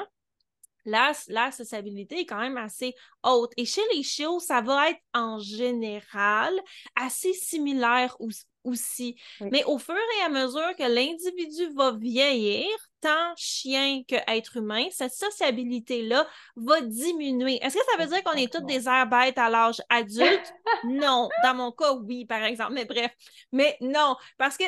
la, 0.86 1.12
la 1.28 1.52
sociabilité 1.52 2.20
est 2.20 2.26
quand 2.26 2.40
même 2.40 2.56
assez 2.56 2.94
haute. 3.22 3.52
Et 3.56 3.64
chez 3.66 3.82
les 3.94 4.02
chiots, 4.02 4.40
ça 4.40 4.60
va 4.60 4.90
être 4.90 5.00
en 5.12 5.38
général 5.38 6.54
assez 6.94 7.32
similaire 7.32 8.16
aussi. 8.64 9.16
Mais 9.40 9.64
au 9.64 9.78
fur 9.78 9.94
et 9.94 10.24
à 10.24 10.28
mesure 10.28 10.74
que 10.76 10.82
l'individu 10.82 11.72
va 11.74 11.92
vieillir, 11.92 12.66
tant 13.00 13.34
chien 13.36 14.02
que 14.08 14.16
être 14.26 14.56
humain, 14.56 14.86
cette 14.90 15.12
sociabilité-là 15.12 16.26
va 16.56 16.80
diminuer. 16.80 17.58
Est-ce 17.62 17.76
que 17.76 17.84
ça 17.92 18.02
veut 18.02 18.10
dire 18.10 18.22
qu'on 18.24 18.32
est 18.32 18.52
tous 18.52 18.64
des 18.64 18.88
airs 18.88 19.06
bêtes 19.06 19.38
à 19.38 19.48
l'âge 19.48 19.80
adulte? 19.88 20.52
non. 20.84 21.28
Dans 21.44 21.54
mon 21.54 21.72
cas, 21.72 21.92
oui, 21.94 22.24
par 22.24 22.42
exemple. 22.42 22.72
Mais 22.72 22.84
bref. 22.84 23.12
Mais 23.52 23.76
non. 23.80 24.16
Parce 24.38 24.56
que 24.56 24.64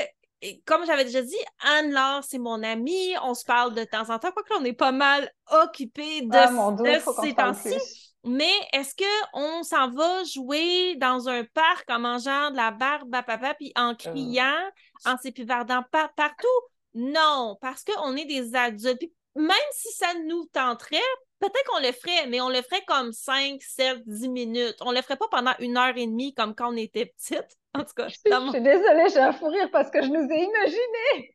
comme 0.65 0.87
j'avais 0.87 1.05
déjà 1.05 1.23
dit, 1.23 1.37
Anne-Laure, 1.61 2.23
c'est 2.23 2.39
mon 2.39 2.63
amie. 2.63 3.15
On 3.23 3.35
se 3.35 3.45
parle 3.45 3.75
de 3.75 3.85
temps 3.85 4.11
en 4.11 4.19
temps. 4.19 4.31
Quoi 4.31 4.43
que 4.43 4.53
là, 4.53 4.59
on 4.61 4.65
est 4.65 4.73
pas 4.73 4.93
mal 4.93 5.31
occupé 5.65 6.23
de, 6.23 6.29
ah, 6.33 7.23
ces 7.23 7.35
temps-ci. 7.35 7.77
Mais 8.25 8.53
est-ce 8.73 8.95
qu'on 8.95 9.63
s'en 9.63 9.91
va 9.91 10.25
jouer 10.25 10.97
dans 10.97 11.29
un 11.29 11.45
parc 11.45 11.89
en 11.89 11.99
mangeant 11.99 12.51
de 12.51 12.57
la 12.57 12.71
barbe 12.71 13.15
à 13.15 13.23
papa 13.23 13.55
puis 13.55 13.73
en 13.77 13.93
euh. 13.93 13.95
criant, 13.95 14.71
en 15.05 15.17
s'épivardant 15.17 15.83
partout? 16.17 16.47
Non, 16.95 17.57
parce 17.61 17.85
qu'on 17.85 18.17
est 18.17 18.25
des 18.25 18.55
adultes. 18.55 19.03
même 19.35 19.53
si 19.73 19.89
ça 19.93 20.13
nous 20.27 20.47
tenterait, 20.53 20.99
peut-être 21.39 21.65
qu'on 21.71 21.81
le 21.81 21.93
ferait, 21.93 22.27
mais 22.27 22.41
on 22.41 22.49
le 22.49 22.63
ferait 22.63 22.85
comme 22.87 23.13
5, 23.13 23.63
7, 23.63 24.03
10 24.07 24.29
minutes. 24.29 24.77
On 24.81 24.93
le 24.93 25.01
ferait 25.03 25.17
pas 25.17 25.29
pendant 25.31 25.55
une 25.61 25.77
heure 25.77 25.97
et 25.97 26.07
demie 26.07 26.35
comme 26.35 26.55
quand 26.55 26.73
on 26.73 26.77
était 26.77 27.07
petite. 27.07 27.57
En 27.79 27.85
tout 27.85 27.95
cas, 27.95 28.09
je, 28.09 28.15
suis 28.15 28.61
désolée, 28.61 29.09
j'ai 29.13 29.21
un 29.21 29.33
fou 29.33 29.47
rire 29.47 29.69
parce 29.71 29.91
que 29.91 30.03
je 30.03 30.09
nous 30.09 30.29
ai 30.31 30.45
imaginé. 30.45 31.35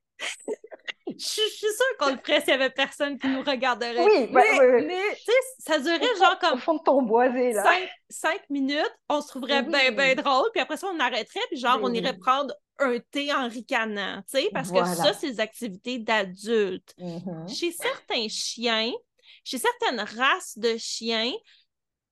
je, 1.07 1.15
suis 1.17 1.41
sûre 1.59 1.97
qu'on 1.99 2.11
le 2.11 2.17
ferait 2.17 2.41
s'il 2.41 2.55
n'y 2.55 2.61
avait 2.61 2.69
personne 2.69 3.17
qui 3.17 3.27
nous 3.27 3.41
regarderait. 3.41 4.03
Oui, 4.03 4.29
mais, 4.31 4.81
mais 4.81 5.15
tu 5.15 5.23
sais, 5.23 5.31
ça 5.59 5.79
durerait 5.79 6.15
genre 6.19 6.37
comme. 6.39 6.53
Au 6.53 6.57
fond 6.57 6.75
de 6.75 6.83
ton 6.83 7.01
boisé, 7.01 7.53
là. 7.53 7.63
Cinq, 8.09 8.41
minutes, 8.49 8.93
on 9.09 9.21
se 9.21 9.27
trouverait 9.29 9.63
bien, 9.63 9.91
bien 9.91 10.15
drôle, 10.15 10.49
puis 10.51 10.61
après 10.61 10.77
ça, 10.77 10.87
on 10.93 10.99
arrêterait, 10.99 11.39
puis 11.49 11.59
genre, 11.59 11.79
on 11.81 11.93
irait 11.93 12.17
prendre 12.17 12.53
un 12.79 12.97
thé 13.11 13.33
en 13.33 13.47
ricanant, 13.47 14.21
tu 14.29 14.39
sais, 14.39 14.49
parce 14.53 14.71
que 14.71 14.83
ça, 14.83 15.13
c'est 15.13 15.31
des 15.31 15.39
activités 15.39 15.99
d'adultes. 15.99 16.93
Mm-hmm. 16.99 17.55
Chez 17.55 17.71
certains 17.71 18.27
chiens, 18.27 18.91
chez 19.43 19.57
certaines 19.57 20.01
races 20.01 20.57
de 20.57 20.75
chiens, 20.77 21.31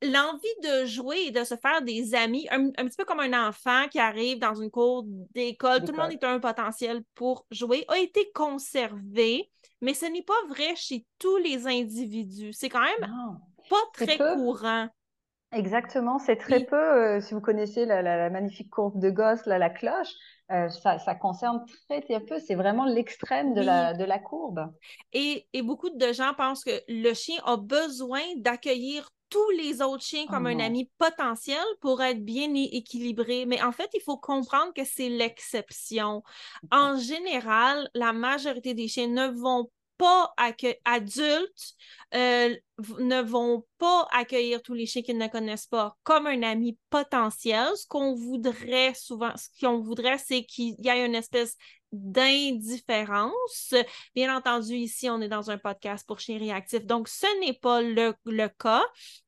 l'envie 0.01 0.47
de 0.63 0.85
jouer 0.85 1.17
et 1.27 1.31
de 1.31 1.43
se 1.43 1.55
faire 1.55 1.81
des 1.81 2.15
amis, 2.15 2.47
un, 2.49 2.71
petit 2.71 2.97
peu 2.97 3.05
comme 3.05 3.19
un 3.19 3.47
enfant 3.47 3.87
qui 3.89 3.99
arrive 3.99 4.39
dans 4.39 4.55
une 4.55 4.71
cour 4.71 5.05
d'école, 5.33 5.83
tout 5.83 5.91
le 5.91 5.97
monde 5.97 6.11
est 6.11 6.23
un 6.23 6.39
potentiel 6.39 7.03
pour 7.15 7.45
jouer, 7.51 7.85
a 7.87 7.97
été 7.97 8.31
conservé, 8.33 9.49
mais 9.81 9.93
ce 9.93 10.05
n'est 10.05 10.23
pas 10.23 10.33
vrai 10.49 10.75
chez 10.75 11.05
tous 11.19 11.37
les 11.37 11.67
individus. 11.67 12.53
C'est 12.53 12.69
quand 12.69 12.81
même 12.81 13.37
pas 13.69 13.83
très 13.93 14.17
courant. 14.17 14.87
Exactement, 15.53 16.17
c'est 16.17 16.37
très 16.37 16.61
peu, 16.61 16.77
euh, 16.77 17.19
si 17.19 17.33
vous 17.33 17.41
connaissez 17.41 17.85
la, 17.85 18.29
magnifique 18.29 18.69
courbe 18.69 19.01
de 19.01 19.09
Gosse, 19.09 19.45
la 19.45 19.69
cloche, 19.69 20.13
euh, 20.49 20.69
ça, 20.69 21.15
concerne 21.15 21.65
très, 21.89 22.01
très 22.01 22.21
peu, 22.21 22.39
c'est 22.39 22.55
vraiment 22.55 22.85
l'extrême 22.85 23.53
de, 23.53 23.61
la, 23.61 23.93
de 23.93 24.05
la 24.05 24.17
courbe. 24.17 24.73
Et, 25.11 25.47
et, 25.51 25.61
beaucoup 25.61 25.89
de 25.89 26.13
gens 26.13 26.33
pensent 26.37 26.63
que 26.63 26.81
le 26.87 27.13
chien 27.13 27.41
a 27.45 27.57
besoin 27.57 28.21
d'accueillir 28.37 29.09
tous 29.31 29.49
les 29.51 29.81
autres 29.81 30.03
chiens 30.03 30.27
comme 30.27 30.45
un 30.45 30.59
oh 30.59 30.61
ami 30.61 30.91
potentiel 30.99 31.63
pour 31.79 32.03
être 32.03 32.23
bien 32.23 32.53
équilibré. 32.53 33.45
Mais 33.47 33.63
en 33.63 33.71
fait, 33.71 33.89
il 33.95 34.01
faut 34.01 34.17
comprendre 34.17 34.73
que 34.75 34.83
c'est 34.83 35.09
l'exception. 35.09 36.21
En 36.69 36.99
général, 36.99 37.89
la 37.95 38.13
majorité 38.13 38.75
des 38.75 38.87
chiens 38.87 39.07
ne 39.07 39.27
vont 39.27 39.71
pas 39.97 40.33
accueillir, 40.35 40.77
adultes 40.83 41.75
euh, 42.13 42.55
ne 42.99 43.21
vont 43.21 43.65
pas 43.77 44.07
accueillir 44.11 44.61
tous 44.61 44.73
les 44.73 44.85
chiens 44.85 45.03
qu'ils 45.03 45.17
ne 45.17 45.27
connaissent 45.27 45.67
pas 45.67 45.95
comme 46.03 46.27
un 46.27 46.43
ami 46.43 46.77
potentiel. 46.89 47.67
Ce 47.75 47.87
qu'on 47.87 48.15
voudrait 48.15 48.93
souvent, 48.95 49.31
ce 49.37 49.47
qu'on 49.59 49.79
voudrait, 49.79 50.17
c'est 50.17 50.43
qu'il 50.43 50.75
y 50.79 50.89
ait 50.89 51.05
une 51.05 51.15
espèce 51.15 51.55
d'indifférence. 51.91 53.73
Bien 54.15 54.35
entendu, 54.35 54.75
ici, 54.75 55.09
on 55.09 55.21
est 55.21 55.29
dans 55.29 55.51
un 55.51 55.57
podcast 55.57 56.05
pour 56.07 56.19
chiens 56.19 56.39
réactifs, 56.39 56.85
donc 56.85 57.07
ce 57.07 57.27
n'est 57.39 57.53
pas 57.53 57.81
le, 57.81 58.13
cas, 58.59 58.83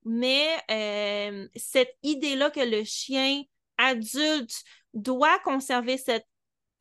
mais 0.06 0.48
euh, 0.72 1.48
cette 1.56 1.96
idée-là 2.04 2.50
que 2.50 2.60
le 2.60 2.84
chien 2.84 3.44
adulte 3.78 4.64
doit 4.94 5.40
conserver 5.40 5.98
cette 5.98 6.28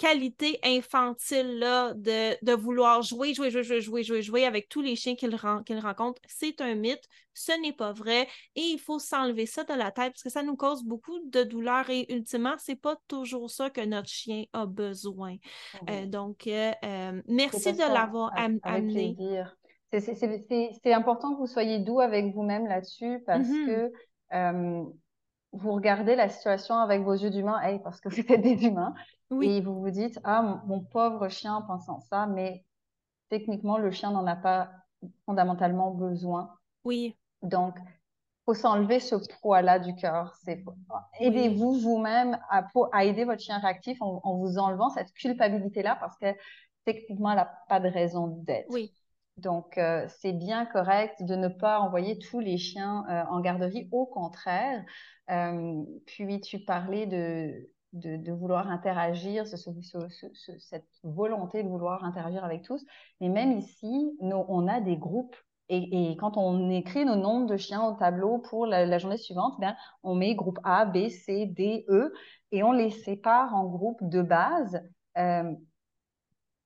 qualité 0.03 0.59
infantile-là 0.65 1.95
de, 1.95 2.45
de, 2.45 2.53
vouloir 2.53 3.03
jouer, 3.03 3.35
jouer, 3.35 3.53
jouer, 3.53 3.63
jouer, 3.63 3.81
jouer, 3.81 4.03
jouer, 4.03 4.23
jouer 4.23 4.45
avec 4.45 4.69
tous 4.69 4.81
les 4.81 4.97
chiens 4.97 5.15
qu'il 5.15 5.37
rencontre, 5.37 6.21
c'est 6.27 6.61
un 6.61 6.75
mythe. 6.75 7.05
Ce 7.35 7.53
n'est 7.63 7.73
pas 7.73 7.93
vrai. 7.93 8.27
Et 8.57 8.63
il 8.63 8.79
faut 8.79 8.99
s'enlever 8.99 9.47
ça 9.47 9.63
de 9.63 9.75
la 9.75 9.93
tête 9.93 10.13
parce 10.13 10.25
que 10.25 10.29
ça 10.29 10.43
nous 10.43 10.57
cause 10.57 10.83
beaucoup 10.83 11.21
de 11.31 11.45
douleur 11.45 11.89
et 11.89 12.13
ultimement, 12.13 12.55
c'est 12.59 12.75
pas 12.75 12.97
toujours 13.07 13.49
ça 13.49 13.71
que 13.71 13.81
notre 13.81 14.09
chien 14.09 14.43
a 14.53 14.67
besoin. 14.67 15.37
Euh, 15.89 16.07
donc, 16.07 16.49
euh, 16.49 16.73
euh, 16.85 17.23
merci 17.29 17.73
de 17.73 17.79
l'avoir 17.79 18.33
amené. 18.35 19.17
C'est 19.93 20.93
important 20.93 21.35
que 21.35 21.39
vous 21.39 21.47
soyez 21.47 21.79
doux 21.79 22.01
avec 22.01 22.35
vous-même 22.35 22.67
là-dessus 22.67 23.23
parce 23.25 23.47
mm-hmm. 23.47 23.67
que 24.33 24.93
vous 25.53 25.73
regardez 25.73 26.17
la 26.17 26.29
situation 26.29 26.77
avec 26.77 27.03
vos 27.03 27.13
yeux 27.13 27.31
d'humain, 27.31 27.61
parce 27.85 28.01
que 28.01 28.09
vous 28.09 28.21
êtes 28.21 28.41
des 28.41 28.65
humains, 28.65 28.95
et 29.41 29.61
vous 29.61 29.81
vous 29.81 29.91
dites, 29.91 30.21
ah, 30.25 30.63
mon, 30.67 30.81
pauvre 30.81 31.29
chien 31.29 31.55
en 31.55 31.63
pensant 31.63 32.01
ça, 32.01 32.27
mais 32.27 32.65
techniquement, 33.31 33.79
le 33.79 33.91
chien 33.91 34.11
n'en 34.11 34.27
a 34.27 34.37
pas 34.37 34.71
fondamentalement 35.25 35.93
besoin. 35.93 36.55
Oui. 36.85 37.17
Donc, 37.43 37.79
faut 38.45 38.55
s'enlever 38.55 39.01
ce 39.01 39.15
poids-là 39.41 39.79
du 39.79 39.95
cœur. 39.95 40.37
Aidez-vous 41.21 41.75
vous-même 41.75 42.39
à, 42.51 42.67
à, 42.93 43.05
aider 43.05 43.25
votre 43.25 43.41
chien 43.41 43.59
réactif 43.59 44.03
en, 44.03 44.37
vous 44.37 44.59
enlevant 44.59 44.91
cette 44.91 45.13
culpabilité-là 45.13 45.97
parce 45.97 46.17
que 46.19 46.27
techniquement, 46.85 47.31
elle 47.31 47.37
n'a 47.37 47.53
pas 47.69 47.81
de 47.81 47.89
raison 47.89 48.27
d'être. 48.27 48.67
Oui. 48.71 48.93
Donc, 49.39 49.79
euh, 49.79 50.07
c'est 50.09 50.33
bien 50.33 50.67
correct 50.67 51.23
de 51.23 51.35
ne 51.35 51.49
pas 51.49 51.81
envoyer 51.81 52.19
tous 52.19 52.41
les 52.41 52.59
chiens 52.59 53.05
euh, 53.09 53.25
en 53.31 53.41
garderie. 53.41 53.89
Au 53.91 54.05
contraire, 54.05 54.85
euh, 55.31 55.83
puis 56.07 56.41
tu 56.41 56.59
parlais 56.59 57.07
de, 57.07 57.71
de, 57.93 58.33
vouloir 58.33 58.71
interagir, 58.71 59.47
cette 59.47 60.85
volonté 61.03 61.63
de 61.63 61.69
vouloir 61.69 62.05
interagir 62.05 62.45
avec 62.45 62.63
tous. 62.63 62.85
Mais 63.21 63.29
même 63.29 63.53
ici, 63.53 64.17
on 64.21 64.69
a 64.69 64.81
des 64.81 64.97
groupes 64.97 65.37
et, 65.69 66.17
quand 66.19 66.37
on 66.37 66.71
écrit 66.71 67.05
nos 67.05 67.17
noms 67.17 67.47
de 67.47 67.57
chiens 67.57 67.83
au 67.83 67.95
tableau 67.95 68.39
pour 68.39 68.67
la, 68.67 68.99
journée 68.99 69.17
suivante, 69.17 69.55
ben, 69.59 69.75
on 70.03 70.15
met 70.15 70.35
groupe 70.35 70.59
A, 70.65 70.85
B, 70.85 71.09
C, 71.09 71.47
D, 71.47 71.87
E 71.89 72.13
et 72.51 72.63
on 72.63 72.73
les 72.73 72.91
sépare 72.91 73.55
en 73.55 73.65
groupes 73.65 74.07
de 74.07 74.21
base. 74.21 74.83
Euh, 75.17 75.55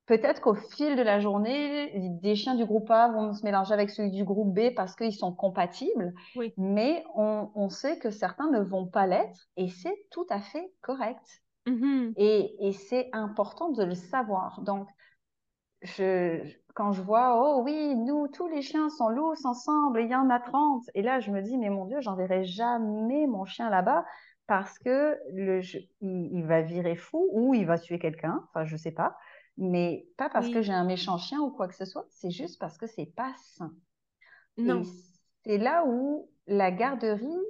peut-être 0.06 0.40
qu'au 0.40 0.54
fil 0.54 0.96
de 0.96 1.02
la 1.02 1.20
journée, 1.20 1.92
des 2.22 2.34
chiens 2.36 2.54
du 2.54 2.64
groupe 2.64 2.90
A 2.90 3.08
vont 3.08 3.32
se 3.32 3.44
mélanger 3.44 3.74
avec 3.74 3.90
ceux 3.90 4.08
du 4.08 4.24
groupe 4.24 4.54
B 4.54 4.74
parce 4.74 4.94
qu'ils 4.96 5.14
sont 5.14 5.32
compatibles, 5.32 6.14
mais 6.56 7.04
on, 7.14 7.68
sait 7.68 7.98
que 7.98 8.10
certains 8.10 8.50
ne 8.50 8.60
vont 8.60 8.86
pas 8.86 9.06
l'être 9.06 9.48
et 9.56 9.68
c'est 9.68 10.06
tout 10.10 10.26
à 10.30 10.40
fait 10.40 10.72
correct. 10.80 11.42
Mm-hmm. 11.66 12.12
Et, 12.16 12.68
et 12.68 12.72
c'est 12.72 13.08
important 13.12 13.70
de 13.70 13.82
le 13.82 13.94
savoir. 13.94 14.60
Donc, 14.62 14.88
je, 15.82 16.40
quand 16.74 16.92
je 16.92 17.02
vois, 17.02 17.40
oh 17.42 17.62
oui, 17.64 17.94
nous, 17.96 18.28
tous 18.28 18.46
les 18.48 18.62
chiens 18.62 18.88
sont 18.90 19.08
lousses 19.08 19.44
ensemble, 19.44 20.02
il 20.02 20.10
y 20.10 20.14
en 20.14 20.30
a 20.30 20.38
30. 20.38 20.84
Et 20.94 21.02
là, 21.02 21.20
je 21.20 21.30
me 21.30 21.42
dis, 21.42 21.56
mais 21.58 21.70
mon 21.70 21.86
Dieu, 21.86 22.00
j'enverrai 22.00 22.44
jamais 22.44 23.26
mon 23.26 23.44
chien 23.44 23.70
là-bas 23.70 24.04
parce 24.46 24.78
que 24.78 25.18
le, 25.32 25.60
il, 26.00 26.44
va 26.44 26.62
virer 26.62 26.94
fou 26.94 27.28
ou 27.32 27.54
il 27.54 27.66
va 27.66 27.78
tuer 27.78 27.98
quelqu'un. 27.98 28.44
Enfin, 28.48 28.64
je 28.64 28.76
sais 28.76 28.92
pas. 28.92 29.16
Mais 29.58 30.06
pas 30.16 30.28
parce 30.28 30.48
que 30.48 30.60
j'ai 30.60 30.72
un 30.72 30.84
méchant 30.84 31.18
chien 31.18 31.40
ou 31.40 31.50
quoi 31.50 31.68
que 31.68 31.74
ce 31.74 31.84
soit. 31.84 32.06
C'est 32.10 32.30
juste 32.30 32.58
parce 32.58 32.76
que 32.76 32.86
c'est 32.86 33.12
pas 33.16 33.32
sain. 33.38 33.72
Non. 34.58 34.82
C'est 35.44 35.58
là 35.58 35.84
où 35.86 36.30
la 36.46 36.70
garderie 36.70 37.40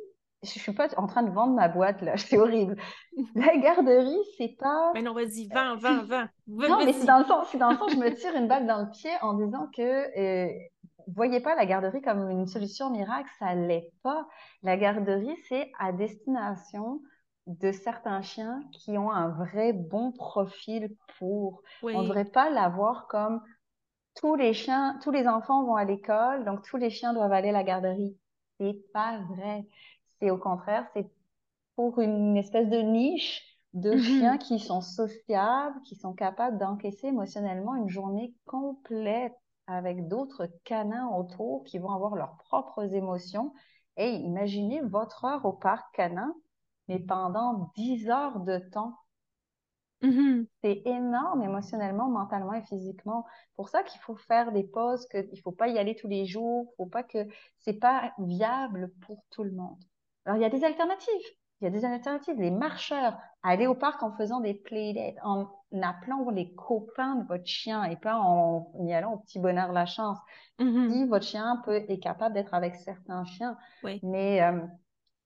je 0.42 0.59
suis 0.59 0.73
pas 0.73 0.88
en 0.97 1.07
train 1.07 1.23
de 1.23 1.31
vendre 1.31 1.55
ma 1.55 1.69
boîte 1.69 2.03
là, 2.03 2.16
c'est 2.16 2.38
horrible. 2.38 2.77
La 3.35 3.57
garderie, 3.57 4.23
c'est 4.37 4.57
pas. 4.59 4.92
Mais 4.95 5.03
non, 5.03 5.12
vas-y, 5.12 5.49
vends, 5.49 5.77
vends, 5.77 6.05
vends. 6.05 6.29
non, 6.47 6.85
mais 6.85 6.92
c'est 6.92 7.07
dans 7.07 7.19
le 7.19 7.25
sens, 7.25 7.49
c'est 7.51 7.59
dans 7.59 7.71
le 7.71 7.77
sens, 7.77 7.92
je 7.92 7.97
me 7.97 8.14
tire 8.14 8.35
une 8.37 8.49
balle 8.49 8.66
dans 8.66 8.83
le 8.83 8.90
pied 8.90 9.11
en 9.23 9.35
disant 9.35 9.69
que 9.75 9.83
euh, 9.83 10.53
voyez 11.14 11.40
pas 11.40 11.55
la 11.55 11.66
garderie 11.66 12.03
comme 12.03 12.31
une 12.31 12.47
solution 12.47 12.90
miracle, 12.90 13.29
ça 13.38 13.55
l'est 13.55 13.90
pas. 14.03 14.27
La 14.62 14.77
garderie, 14.77 15.37
c'est 15.49 15.71
à 15.79 15.92
destination 15.92 17.01
de 17.46 17.72
certains 17.72 18.22
chiens 18.22 18.62
qui 18.72 18.98
ont 18.98 19.11
un 19.11 19.28
vrai 19.28 19.72
bon 19.72 20.12
profil 20.12 20.94
pour. 21.18 21.62
On 21.82 22.02
ne 22.02 22.02
devrait 22.02 22.24
pas 22.24 22.50
l'avoir 22.50 23.06
comme 23.09 23.40
tous 24.14 24.35
les 24.35 24.52
chiens, 24.52 24.98
tous 25.02 25.11
les 25.11 25.28
enfants 25.28 25.64
vont 25.64 25.76
à 25.76 25.85
l'école, 25.85 26.44
donc 26.44 26.62
tous 26.62 26.76
les 26.76 26.90
chiens 26.90 27.12
doivent 27.12 27.32
aller 27.32 27.50
à 27.50 27.52
la 27.52 27.64
garderie. 27.64 28.16
C'est 28.59 28.78
pas 28.92 29.20
vrai. 29.28 29.66
C'est 30.18 30.30
au 30.30 30.38
contraire, 30.38 30.87
c'est 30.94 31.09
pour 31.76 32.00
une 32.00 32.37
espèce 32.37 32.68
de 32.68 32.78
niche 32.78 33.42
de 33.74 33.92
mhm. 33.92 34.00
chiens 34.00 34.38
qui 34.38 34.59
sont 34.59 34.80
sociables, 34.80 35.80
qui 35.82 35.96
sont 35.96 36.14
capables 36.14 36.59
d'encaisser 36.59 37.09
émotionnellement 37.09 37.76
une 37.76 37.90
journée 37.90 38.35
complète 38.46 39.35
avec 39.66 40.09
d'autres 40.09 40.48
canins 40.64 41.09
autour 41.09 41.64
qui 41.64 41.78
vont 41.78 41.90
avoir 41.90 42.16
leurs 42.16 42.37
propres 42.38 42.94
émotions. 42.94 43.52
Et 43.98 44.12
imaginez 44.12 44.80
votre 44.80 45.24
heure 45.24 45.44
au 45.44 45.52
parc 45.52 45.94
canin, 45.94 46.35
mais 46.88 46.99
pendant 46.99 47.72
10 47.77 48.09
heures 48.09 48.40
de 48.40 48.59
temps. 48.59 48.99
Mhm. 50.03 50.46
C'est 50.62 50.83
énorme 50.85 51.42
émotionnellement, 51.42 52.09
mentalement 52.09 52.53
et 52.53 52.62
physiquement. 52.62 53.25
Pour 53.57 53.68
ça 53.68 53.83
qu'il 53.83 54.01
faut 54.01 54.16
faire 54.16 54.53
des 54.53 54.64
pauses, 54.64 55.07
qu'il 55.07 55.29
ne 55.31 55.40
faut 55.42 55.53
pas 55.53 55.68
y 55.68 55.79
aller 55.79 55.96
tous 55.96 56.09
les 56.09 56.27
jours, 56.27 56.72
faut 56.77 56.87
pas 56.87 57.03
que 57.03 57.27
c'est 57.59 57.79
pas 57.79 58.12
viable 58.18 58.92
pour 59.07 59.25
tout 59.31 59.42
le 59.42 59.53
monde. 59.53 59.79
Alors, 60.25 60.37
il 60.37 60.42
y 60.42 60.44
a 60.44 60.51
des 60.51 60.64
alternatives. 60.64 61.12
Il 61.61 61.64
y 61.64 61.66
a 61.68 61.70
des 61.70 61.85
alternatives. 61.87 62.38
Les 62.38 62.51
marcheurs, 62.51 63.16
aller 63.42 63.66
au 63.66 63.75
parc 63.75 64.03
en 64.03 64.12
faisant 64.12 64.40
des 64.40 64.53
playdates, 64.53 65.16
en 65.22 65.49
appelant 65.83 66.29
les 66.31 66.53
copains 66.55 67.16
de 67.16 67.27
votre 67.27 67.46
chien 67.46 67.85
et 67.85 67.96
pas 67.96 68.16
en 68.18 68.70
y 68.81 68.92
allant 68.92 69.14
au 69.14 69.18
petit 69.18 69.38
bonheur 69.38 69.72
la 69.72 69.87
chance. 69.87 70.18
Mm-hmm. 70.59 70.90
Si 70.90 71.05
votre 71.07 71.25
chien 71.25 71.62
peut, 71.64 71.77
est 71.88 71.99
capable 71.99 72.35
d'être 72.35 72.53
avec 72.53 72.77
certains 72.77 73.25
chiens. 73.25 73.57
Mais 74.03 74.42
euh, 74.42 74.61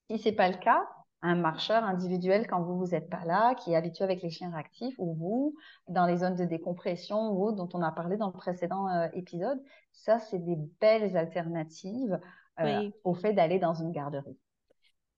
si 0.09 0.19
c'est 0.19 0.33
pas 0.33 0.49
le 0.49 0.59
cas, 0.59 0.87
un 1.23 1.35
marcheur 1.35 1.85
individuel 1.85 2.47
quand 2.47 2.63
vous 2.63 2.79
vous 2.79 2.95
êtes 2.95 3.11
pas 3.11 3.25
là, 3.25 3.55
qui 3.55 3.73
est 3.73 3.77
habitué 3.77 4.05
avec 4.05 4.23
les 4.23 4.31
chiens 4.31 4.51
réactifs 4.51 4.95
ou 4.99 5.15
vous, 5.15 5.55
dans 5.89 6.07
les 6.07 6.19
zones 6.19 6.37
de 6.37 6.45
décompression 6.45 7.33
ou 7.33 7.53
dont 7.53 7.69
on 7.75 7.83
a 7.83 7.93
parlé 7.93 8.17
dans 8.17 8.29
le 8.29 8.33
précédent 8.33 8.89
euh, 8.89 9.09
épisode, 9.13 9.63
ça, 9.93 10.19
c'est 10.19 10.39
des 10.39 10.57
belles 10.81 11.17
alternatives 11.17 12.19
euh, 12.61 12.91
au 13.05 13.15
fait 13.15 13.33
d'aller 13.33 13.59
dans 13.59 13.75
une 13.75 13.93
garderie. 13.93 14.39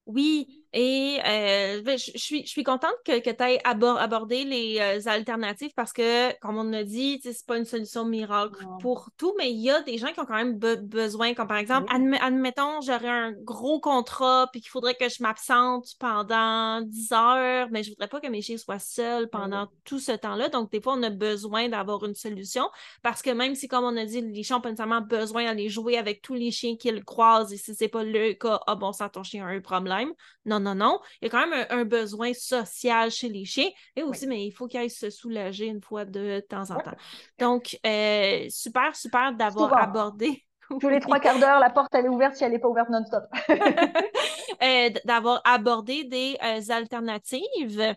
Oui, 0.06 0.62
et 0.72 1.18
euh, 1.24 1.82
ben, 1.82 1.98
je, 1.98 2.12
suis, 2.16 2.44
je 2.44 2.50
suis 2.50 2.64
contente 2.64 2.94
que, 3.04 3.20
que 3.20 3.30
tu 3.30 3.44
aies 3.44 3.60
abordé 3.64 4.44
les 4.44 4.78
euh, 4.80 5.00
alternatives 5.06 5.72
parce 5.76 5.92
que, 5.92 6.36
comme 6.40 6.56
on 6.56 6.72
a 6.72 6.82
dit, 6.82 7.20
c'est 7.22 7.46
pas 7.46 7.58
une 7.58 7.66
solution 7.66 8.06
miracle 8.06 8.64
pour 8.80 9.10
tout, 9.18 9.34
mais 9.36 9.52
il 9.52 9.60
y 9.60 9.70
a 9.70 9.82
des 9.82 9.98
gens 9.98 10.08
qui 10.12 10.20
ont 10.20 10.24
quand 10.24 10.42
même 10.42 10.58
besoin, 10.58 11.34
comme 11.34 11.46
par 11.46 11.58
exemple, 11.58 11.92
admettons, 12.20 12.80
j'aurais 12.80 13.08
un 13.08 13.32
gros 13.32 13.80
contrat 13.80 14.48
puis 14.50 14.62
qu'il 14.62 14.70
faudrait 14.70 14.94
que 14.94 15.08
je 15.10 15.22
m'absente 15.22 15.88
pendant 16.00 16.80
10 16.80 17.12
heures, 17.12 17.68
mais 17.70 17.82
je 17.82 17.90
voudrais 17.90 18.08
pas 18.08 18.20
que 18.20 18.28
mes 18.28 18.40
chiens 18.40 18.56
soient 18.56 18.78
seuls 18.78 19.28
pendant 19.28 19.68
tout 19.84 19.98
ce 20.00 20.12
temps-là. 20.12 20.48
Donc, 20.48 20.72
des 20.72 20.80
fois, 20.80 20.94
on 20.96 21.02
a 21.02 21.10
besoin 21.10 21.68
d'avoir 21.68 22.04
une 22.04 22.14
solution 22.14 22.68
parce 23.02 23.20
que 23.20 23.30
même 23.30 23.54
si, 23.54 23.68
comme 23.68 23.84
on 23.84 23.96
a 23.96 24.06
dit, 24.06 24.22
les 24.22 24.42
chiens 24.42 24.56
ont 24.56 24.60
pas 24.62 24.70
nécessairement 24.70 25.02
besoin 25.02 25.44
d'aller 25.44 25.68
jouer 25.68 25.98
avec 25.98 26.22
tous 26.22 26.34
les 26.34 26.50
chiens 26.50 26.76
qu'ils 26.76 27.04
croisent 27.04 27.52
et 27.52 27.58
si 27.58 27.74
c'est 27.74 27.88
pas 27.88 28.02
le 28.04 28.32
cas, 28.32 28.58
ah 28.66 28.74
bon, 28.74 28.92
ça, 28.92 29.10
ton 29.10 29.22
chien 29.22 29.46
a 29.46 29.50
un 29.50 29.60
problème 29.60 29.91
non, 30.44 30.61
non, 30.61 30.74
non. 30.74 31.00
Il 31.20 31.26
y 31.26 31.28
a 31.28 31.31
quand 31.31 31.46
même 31.46 31.66
un, 31.70 31.85
besoin 31.85 32.33
social 32.33 33.11
chez 33.11 33.28
les 33.28 33.44
chiens. 33.44 33.68
Et 33.96 34.02
aussi, 34.02 34.26
mais 34.26 34.46
il 34.46 34.52
faut 34.52 34.66
qu'ils 34.66 34.81
aillent 34.81 34.90
se 34.90 35.11
soulager 35.11 35.66
une 35.66 35.83
fois 35.83 36.05
de 36.05 36.40
temps 36.48 36.70
en 36.70 36.78
temps. 36.78 36.96
Donc, 37.38 37.78
euh, 37.87 38.46
super, 38.50 38.94
super 38.96 39.33
d'avoir 39.35 39.76
abordé. 39.76 40.44
Tous 40.80 40.88
les 40.88 41.00
trois 41.00 41.20
quarts 41.20 41.38
d'heure, 41.38 41.61
la 41.61 41.70
porte, 41.70 41.94
elle 41.94 42.06
est 42.06 42.08
ouverte 42.08 42.37
si 42.37 42.44
elle 42.44 42.52
n'est 42.52 42.58
pas 42.58 42.68
ouverte 42.68 42.88
non-stop. 42.90 43.24
Euh, 44.62 44.90
d'avoir 45.04 45.40
abordé 45.44 46.04
des 46.04 46.37
euh, 46.40 46.61
alternatives. 46.68 47.94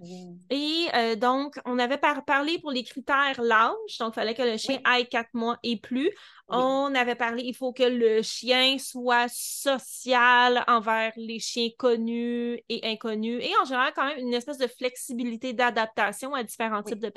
Et 0.49 0.88
donc, 1.17 1.59
on 1.65 1.77
avait 1.77 1.99
parlé 2.25 2.57
pour 2.57 2.71
les 2.71 2.83
critères 2.83 3.39
l'âge. 3.39 3.97
Donc, 3.99 4.13
il 4.13 4.15
fallait 4.15 4.33
que 4.33 4.41
le 4.41 4.57
chien 4.57 4.79
aille 4.83 5.07
quatre 5.07 5.29
mois 5.33 5.59
et 5.61 5.77
plus. 5.77 6.09
On 6.47 6.93
avait 6.93 7.15
parlé, 7.15 7.43
il 7.43 7.55
faut 7.55 7.73
que 7.73 7.83
le 7.83 8.21
chien 8.21 8.77
soit 8.77 9.27
social 9.29 10.63
envers 10.67 11.11
les 11.15 11.39
chiens 11.39 11.69
connus 11.77 12.59
et 12.69 12.81
inconnus 12.83 13.43
et 13.43 13.51
en 13.61 13.65
général 13.65 13.93
quand 13.95 14.05
même 14.05 14.19
une 14.19 14.33
espèce 14.33 14.59
de 14.59 14.67
flexibilité 14.67 15.53
d'adaptation 15.53 16.35
à 16.35 16.43
différents 16.43 16.83
types 16.83 16.99
de 16.99 17.09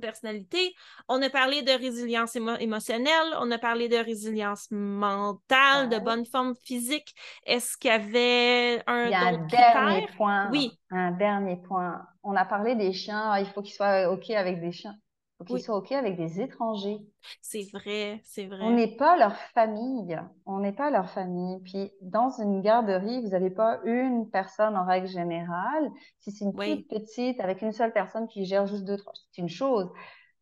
personnalités. 0.00 0.74
On 1.08 1.20
a 1.22 1.30
parlé 1.30 1.62
de 1.62 1.72
résilience 1.72 2.36
émotionnelle, 2.36 3.34
on 3.40 3.50
a 3.50 3.58
parlé 3.58 3.88
de 3.88 3.96
résilience 3.96 4.68
mentale, 4.70 5.88
de 5.88 5.98
bonne 5.98 6.26
forme 6.26 6.54
physique. 6.64 7.14
Est-ce 7.44 7.76
qu'il 7.76 7.90
y 7.90 7.94
avait 7.94 8.82
un, 8.86 9.06
il 9.06 9.10
y 9.10 9.14
a 9.14 9.26
un 9.26 9.46
dernier 9.46 10.08
point. 10.16 10.50
Oui. 10.50 10.78
Un 10.90 11.12
dernier 11.12 11.56
point. 11.56 12.02
On 12.22 12.34
a 12.34 12.44
parlé 12.44 12.74
des 12.74 12.92
chiens, 12.92 13.38
il 13.38 13.46
faut 13.46 13.62
qu'ils 13.62 13.74
soient 13.74 14.10
OK 14.10 14.30
avec 14.30 14.60
des 14.60 14.72
chiens 14.72 14.96
faut 15.38 15.44
qu'ils 15.44 15.60
soient 15.60 15.76
OK 15.76 15.92
avec 15.92 16.16
des 16.16 16.40
étrangers. 16.40 16.98
C'est 17.42 17.68
vrai, 17.72 18.20
c'est 18.24 18.46
vrai. 18.46 18.62
On 18.62 18.70
n'est 18.70 18.96
pas 18.96 19.16
leur 19.18 19.36
famille. 19.36 20.18
On 20.46 20.60
n'est 20.60 20.72
pas 20.72 20.90
leur 20.90 21.10
famille. 21.10 21.60
Puis, 21.62 21.92
dans 22.00 22.30
une 22.40 22.62
garderie, 22.62 23.20
vous 23.20 23.28
n'avez 23.28 23.50
pas 23.50 23.80
une 23.84 24.30
personne 24.30 24.76
en 24.76 24.86
règle 24.86 25.08
générale. 25.08 25.90
Si 26.20 26.30
c'est 26.32 26.44
une 26.44 26.54
toute 26.54 26.88
petite, 26.88 27.40
avec 27.40 27.60
une 27.60 27.72
seule 27.72 27.92
personne 27.92 28.28
qui 28.28 28.44
gère 28.44 28.66
juste 28.66 28.84
deux, 28.84 28.96
trois, 28.96 29.12
c'est 29.30 29.42
une 29.42 29.48
chose. 29.48 29.90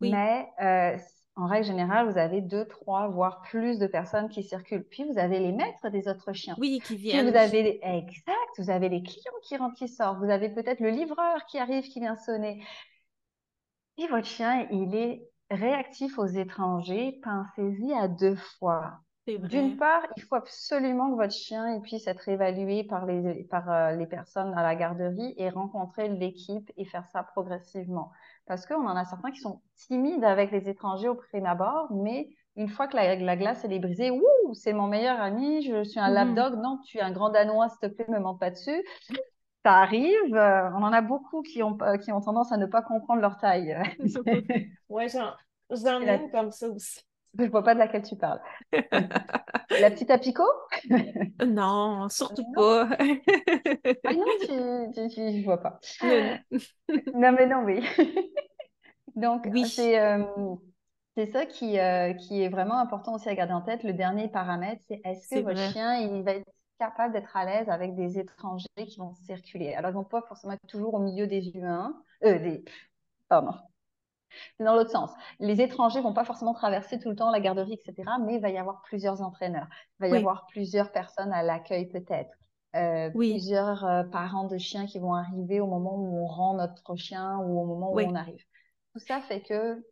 Mais 0.00 0.46
euh, 0.61 0.96
en 1.35 1.46
règle 1.46 1.66
générale, 1.66 2.09
vous 2.09 2.18
avez 2.18 2.40
deux, 2.40 2.66
trois, 2.66 3.09
voire 3.09 3.40
plus 3.42 3.78
de 3.78 3.88
personnes 3.88 4.28
qui 4.28 4.44
circulent. 4.44 4.85
Puis, 4.85 5.04
vous 5.11 5.18
avez 5.18 5.40
les 5.40 5.50
maîtres 5.50 5.88
des 5.88 6.07
autres 6.07 6.33
chiens. 6.33 6.54
Oui, 6.59 6.80
qui 6.85 6.96
viennent. 6.96 7.28
vous 7.28 7.37
avez 7.37 7.80
Exact. 7.83 8.37
Vous 8.59 8.70
avez 8.70 8.88
les 8.88 9.02
clients 9.02 9.33
qui 9.42 9.57
rentrent, 9.57 9.76
qui 9.76 9.88
sortent. 9.88 10.18
Vous 10.18 10.30
avez 10.30 10.50
peut-être 10.50 10.78
le 10.78 10.90
livreur 10.90 11.44
qui 11.46 11.59
arrive, 11.59 11.83
qui 11.85 11.98
vient 11.98 12.16
sonner. 12.16 12.62
Si 13.96 14.09
votre 14.09 14.26
chien, 14.26 14.66
il 14.70 14.94
est 14.94 15.28
réactif 15.50 16.18
aux 16.18 16.26
étrangers, 16.26 17.20
pensez-y 17.22 17.92
à 17.92 18.09
deux 18.09 18.37
fois. 18.37 18.98
D'une 19.26 19.78
part, 19.78 20.02
il 20.16 20.22
faut 20.22 20.35
absolument 20.35 21.11
que 21.11 21.16
votre 21.16 21.33
chien 21.33 21.80
puisse 21.80 22.07
être 22.07 22.28
évalué 22.28 22.85
par 22.85 23.07
les, 23.07 23.44
par 23.44 23.70
euh, 23.70 23.92
les 23.92 24.07
personnes 24.07 24.52
à 24.54 24.62
la 24.62 24.74
garderie 24.74 25.33
et 25.38 25.48
rencontrer 25.48 26.09
l'équipe 26.09 26.70
et 26.76 26.85
faire 26.85 27.07
ça 27.07 27.22
progressivement. 27.22 28.11
Parce 28.46 28.66
qu'on 28.66 28.87
en 28.87 28.96
a 28.96 29.04
certains 29.07 29.30
qui 29.30 29.40
sont 29.40 29.62
timides 29.76 30.24
avec 30.24 30.50
les 30.50 30.68
étrangers 30.68 31.09
au 31.09 31.14
prime 31.14 31.46
abord, 31.46 31.90
mais 31.90 32.28
une 32.57 32.68
fois 32.68 32.87
que 32.87 32.96
la, 32.96 33.37
glace 33.37 33.64
elle 33.64 33.72
est 33.72 33.78
brisée, 33.78 34.11
ouh, 34.11 34.54
c'est 34.54 34.74
mon 34.74 34.88
meilleur 34.88 35.18
ami, 35.18 35.62
je 35.62 35.85
suis 35.85 36.00
un 36.00 36.11
mm-hmm. 36.11 36.12
lapdog, 36.12 36.54
non, 36.61 36.78
tu 36.85 36.98
es 36.98 37.00
un 37.00 37.11
grand 37.11 37.30
danois, 37.30 37.70
s'il 37.70 37.88
te 37.88 37.94
plaît, 37.94 38.04
ne 38.09 38.18
me 38.18 38.22
monte 38.22 38.40
pas 38.40 38.50
dessus 38.50 38.85
ça 39.64 39.79
arrive. 39.79 40.35
Euh, 40.35 40.70
on 40.72 40.83
en 40.83 40.92
a 40.92 41.00
beaucoup 41.00 41.42
qui 41.42 41.62
ont, 41.62 41.77
qui 42.03 42.12
ont 42.12 42.20
tendance 42.20 42.53
à 42.53 42.57
ne 42.57 42.66
pas 42.66 42.83
comprendre 42.83 43.20
leur 43.20 43.38
taille. 43.38 43.77
ouais, 44.88 45.09
j'en 45.09 46.00
ai 46.03 46.31
comme 46.31 46.50
ça 46.50 46.68
aussi. 46.68 47.00
Je 47.38 47.46
vois 47.46 47.64
pas 47.64 47.74
de 47.74 47.81
laquelle 47.81 48.03
tu 48.03 48.16
parles. 48.16 48.40
la 48.72 49.90
petite 49.90 50.11
apicot? 50.11 50.44
Non, 51.46 52.09
surtout 52.09 52.44
pas. 52.53 52.88
ah 54.05 54.12
non, 54.12 54.24
tu, 54.40 55.09
tu, 55.09 55.20
je 55.38 55.44
vois 55.44 55.61
pas. 55.61 55.81
non, 57.14 57.33
mais 57.33 57.46
non, 57.46 57.64
oui. 57.64 57.81
Donc, 59.16 59.48
c'est. 59.66 59.98
Euh, 60.00 60.24
C'est 61.16 61.27
ça 61.27 61.46
qui, 61.46 61.79
euh, 61.79 62.12
qui 62.14 62.42
est 62.42 62.48
vraiment 62.48 62.79
important 62.79 63.14
aussi 63.14 63.29
à 63.29 63.35
garder 63.37 63.53
en 63.53 63.62
tête. 63.62 63.85
Le 63.85 63.92
dernier 63.92 64.29
paramètre, 64.29 64.83
c'est 64.88 65.00
est-ce 65.05 65.29
que 65.29 65.40
votre 65.40 65.61
chien, 65.61 65.94
il 65.96 66.22
va 66.24 66.33
être 66.35 66.50
capable 66.78 67.12
d'être 67.12 67.37
à 67.37 67.44
l'aise 67.44 67.68
avec 67.68 67.94
des 67.94 68.18
étrangers 68.18 68.66
qui 68.76 68.98
vont 68.98 69.14
circuler. 69.14 69.74
Alors, 69.74 69.90
ils 69.90 69.94
vont 69.94 70.04
pas 70.04 70.22
forcément 70.22 70.54
être 70.54 70.66
toujours 70.66 70.94
au 70.94 70.98
milieu 70.98 71.26
des 71.26 71.48
humains, 71.50 72.00
euh, 72.24 72.38
des, 72.38 72.64
pardon, 73.28 73.54
c'est 74.58 74.64
dans 74.64 74.74
l'autre 74.74 74.90
sens. 74.90 75.10
Les 75.38 75.60
étrangers 75.60 76.00
vont 76.00 76.14
pas 76.14 76.24
forcément 76.24 76.54
traverser 76.54 76.98
tout 76.98 77.10
le 77.10 77.16
temps 77.16 77.30
la 77.30 77.40
garderie, 77.40 77.74
etc., 77.74 78.10
mais 78.24 78.37
il 78.37 78.40
va 78.40 78.50
y 78.50 78.58
avoir 78.58 78.82
plusieurs 78.82 79.22
entraîneurs. 79.22 79.68
Il 80.00 80.08
va 80.08 80.08
y 80.08 80.16
avoir 80.16 80.46
plusieurs 80.46 80.92
personnes 80.92 81.32
à 81.32 81.42
l'accueil 81.42 81.87
peut-être. 81.87 82.30
Euh, 82.74 83.08
plusieurs 83.10 83.84
euh, 83.84 84.02
parents 84.02 84.48
de 84.48 84.58
chiens 84.58 84.87
qui 84.87 84.98
vont 84.98 85.14
arriver 85.14 85.60
au 85.60 85.68
moment 85.68 85.94
où 85.94 86.18
on 86.18 86.26
rend 86.26 86.54
notre 86.54 86.96
chien 86.96 87.38
ou 87.38 87.60
au 87.60 87.66
moment 87.66 87.92
où 87.92 88.00
on 88.00 88.14
arrive. 88.16 88.42
Tout 88.92 88.98
ça 88.98 89.20
fait 89.20 89.42
que 89.42 89.84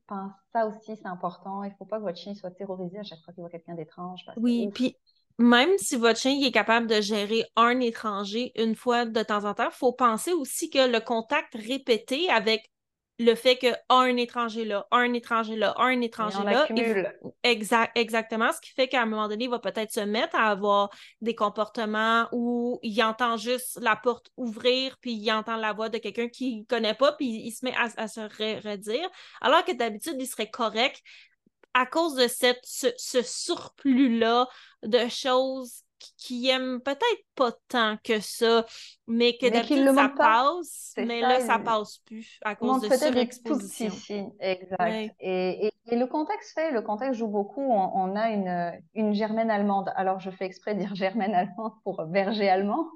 ça 0.52 0.66
aussi, 0.66 0.96
c'est 0.96 1.06
important. 1.06 1.62
Il 1.62 1.70
ne 1.70 1.74
faut 1.74 1.84
pas 1.84 1.98
que 1.98 2.02
votre 2.02 2.18
chien 2.18 2.34
soit 2.34 2.50
terrorisé 2.50 2.98
à 2.98 3.04
chaque 3.04 3.20
fois 3.20 3.32
qu'il 3.32 3.42
voit 3.42 3.50
quelqu'un 3.50 3.74
d'étrange. 3.74 4.24
Oui, 4.36 4.68
puis 4.74 4.96
même 5.38 5.70
si 5.78 5.96
votre 5.96 6.18
chien 6.18 6.38
est 6.42 6.52
capable 6.52 6.86
de 6.86 7.00
gérer 7.00 7.44
un 7.56 7.80
étranger 7.80 8.52
une 8.56 8.74
fois 8.74 9.04
de 9.04 9.22
temps 9.22 9.44
en 9.44 9.54
temps, 9.54 9.68
il 9.70 9.76
faut 9.76 9.92
penser 9.92 10.32
aussi 10.32 10.70
que 10.70 10.86
le 10.86 11.00
contact 11.00 11.54
répété 11.54 12.28
avec 12.30 12.70
le 13.18 13.34
fait 13.34 13.56
que 13.56 13.68
un 13.88 14.16
étranger 14.16 14.64
là, 14.64 14.86
un 14.90 15.12
étranger 15.12 15.56
là, 15.56 15.74
un 15.78 16.00
étranger 16.00 16.42
là. 16.44 16.66
Exact, 17.42 17.96
exactement. 17.96 18.50
Ce 18.52 18.60
qui 18.60 18.70
fait 18.72 18.88
qu'à 18.88 19.02
un 19.02 19.06
moment 19.06 19.28
donné, 19.28 19.44
il 19.44 19.50
va 19.50 19.58
peut-être 19.58 19.92
se 19.92 20.00
mettre 20.00 20.34
à 20.34 20.50
avoir 20.50 20.90
des 21.20 21.34
comportements 21.34 22.28
où 22.32 22.78
il 22.82 23.00
entend 23.02 23.36
juste 23.36 23.78
la 23.80 23.96
porte 23.96 24.30
ouvrir, 24.36 24.96
puis 25.00 25.12
il 25.12 25.30
entend 25.30 25.56
la 25.56 25.72
voix 25.72 25.88
de 25.88 25.98
quelqu'un 25.98 26.28
qu'il 26.28 26.60
ne 26.60 26.64
connaît 26.64 26.94
pas, 26.94 27.12
puis 27.12 27.26
il 27.28 27.52
se 27.52 27.64
met 27.64 27.74
à, 27.76 28.08
se 28.08 28.20
redire. 28.20 29.08
Alors 29.40 29.64
que 29.64 29.72
d'habitude, 29.72 30.16
il 30.18 30.26
serait 30.26 30.50
correct 30.50 31.02
à 31.74 31.86
cause 31.86 32.14
de 32.14 32.28
cette, 32.28 32.64
ce, 32.64 33.22
surplus-là 33.22 34.48
de 34.82 35.08
choses 35.08 35.82
qui 36.16 36.48
aiment 36.48 36.80
peut-être 36.80 37.24
pas 37.36 37.52
tant 37.68 37.96
que 38.02 38.18
ça, 38.18 38.66
mais 39.06 39.36
que 39.36 39.48
d'habitude 39.48 39.94
ça 39.94 40.08
passe, 40.08 40.94
mais 40.96 41.20
là, 41.20 41.40
ça 41.40 41.60
passe 41.60 41.98
plus 41.98 42.40
à 42.42 42.56
cause 42.56 42.80
de 42.80 42.94
surexposition. 42.94 44.34
Exact. 44.40 45.14
Et, 45.20 45.72
et, 45.86 45.96
le 45.96 46.06
contexte 46.06 46.54
fait, 46.54 46.72
le 46.72 46.82
contexte 46.82 47.20
joue 47.20 47.28
beaucoup. 47.28 47.62
On, 47.62 48.16
a 48.16 48.30
une, 48.30 48.82
une 48.94 49.14
germaine 49.14 49.50
allemande. 49.50 49.92
Alors, 49.94 50.18
je 50.18 50.30
fais 50.30 50.44
exprès 50.44 50.74
de 50.74 50.80
dire 50.80 50.94
germaine 50.94 51.34
allemande 51.34 51.72
pour 51.84 52.04
berger 52.06 52.48
allemand. 52.48 52.86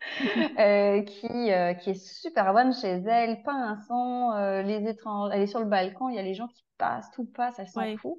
Euh, 0.58 1.02
qui, 1.02 1.52
euh, 1.52 1.74
qui 1.74 1.90
est 1.90 1.94
super 1.94 2.52
bonne 2.52 2.74
chez 2.74 2.88
elle, 2.88 3.42
pas 3.42 3.52
un 3.52 3.76
son, 3.76 4.32
euh, 4.32 4.62
les 4.62 4.88
étrangers, 4.88 5.34
elle 5.34 5.42
est 5.42 5.46
sur 5.46 5.60
le 5.60 5.66
balcon, 5.66 6.08
il 6.08 6.16
y 6.16 6.18
a 6.18 6.22
les 6.22 6.34
gens 6.34 6.48
qui 6.48 6.64
passent, 6.78 7.10
tout 7.12 7.26
passe, 7.26 7.58
elle 7.58 7.68
s'en 7.68 7.86
fout. 8.00 8.16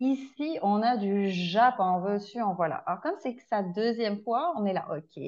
Ici, 0.00 0.58
on 0.62 0.82
a 0.82 0.96
du 0.96 1.30
Japon, 1.30 1.84
en 1.84 2.00
veux-tu, 2.00 2.40
en 2.40 2.54
voilà. 2.54 2.76
Alors, 2.86 3.00
comme 3.00 3.14
c'est 3.20 3.34
que 3.34 3.42
sa 3.48 3.62
deuxième 3.62 4.22
fois, 4.22 4.52
on 4.56 4.66
est 4.66 4.72
là, 4.72 4.86
OK, 4.90 5.22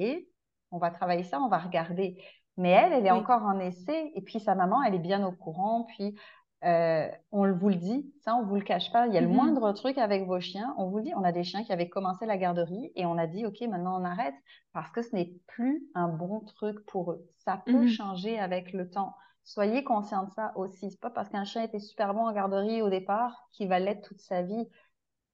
on 0.71 0.77
va 0.77 0.91
travailler 0.91 1.23
ça, 1.23 1.39
on 1.41 1.49
va 1.49 1.57
regarder. 1.57 2.21
Mais 2.57 2.69
elle, 2.71 2.93
elle 2.93 3.05
est 3.05 3.11
encore 3.11 3.43
en 3.43 3.59
essai, 3.59 4.11
et 4.15 4.21
puis 4.21 4.39
sa 4.39 4.55
maman, 4.55 4.83
elle 4.83 4.95
est 4.95 4.99
bien 4.99 5.25
au 5.25 5.31
courant, 5.31 5.85
puis 5.95 6.17
euh, 6.63 7.07
on 7.31 7.51
vous 7.53 7.69
le 7.69 7.75
dit, 7.75 8.11
ça, 8.23 8.35
on 8.35 8.43
vous 8.43 8.55
le 8.55 8.61
cache 8.61 8.91
pas. 8.91 9.07
Il 9.07 9.13
y 9.13 9.17
a 9.17 9.21
le 9.21 9.27
mm-hmm. 9.27 9.31
moindre 9.31 9.71
truc 9.73 9.97
avec 9.97 10.25
vos 10.25 10.39
chiens. 10.39 10.73
On 10.77 10.89
vous 10.89 11.01
dit, 11.01 11.13
on 11.15 11.23
a 11.23 11.31
des 11.31 11.43
chiens 11.43 11.63
qui 11.63 11.71
avaient 11.71 11.89
commencé 11.89 12.25
la 12.25 12.37
garderie 12.37 12.91
et 12.95 13.05
on 13.05 13.17
a 13.17 13.27
dit, 13.27 13.45
OK, 13.45 13.61
maintenant 13.61 14.01
on 14.01 14.05
arrête 14.05 14.33
parce 14.73 14.91
que 14.91 15.01
ce 15.01 15.15
n'est 15.15 15.33
plus 15.47 15.87
un 15.93 16.07
bon 16.07 16.41
truc 16.41 16.83
pour 16.87 17.11
eux. 17.11 17.27
Ça 17.37 17.61
peut 17.65 17.85
mm-hmm. 17.85 17.89
changer 17.89 18.39
avec 18.39 18.73
le 18.73 18.89
temps. 18.89 19.15
Soyez 19.43 19.83
conscient 19.83 20.23
de 20.23 20.31
ça 20.31 20.51
aussi. 20.55 20.91
C'est 20.91 20.99
pas 20.99 21.09
parce 21.09 21.29
qu'un 21.29 21.45
chien 21.45 21.63
était 21.63 21.79
super 21.79 22.13
bon 22.13 22.27
en 22.27 22.33
garderie 22.33 22.81
au 22.81 22.89
départ 22.89 23.47
qu'il 23.53 23.69
va 23.69 23.79
l'être 23.79 24.01
toute 24.01 24.19
sa 24.19 24.41
vie. 24.41 24.67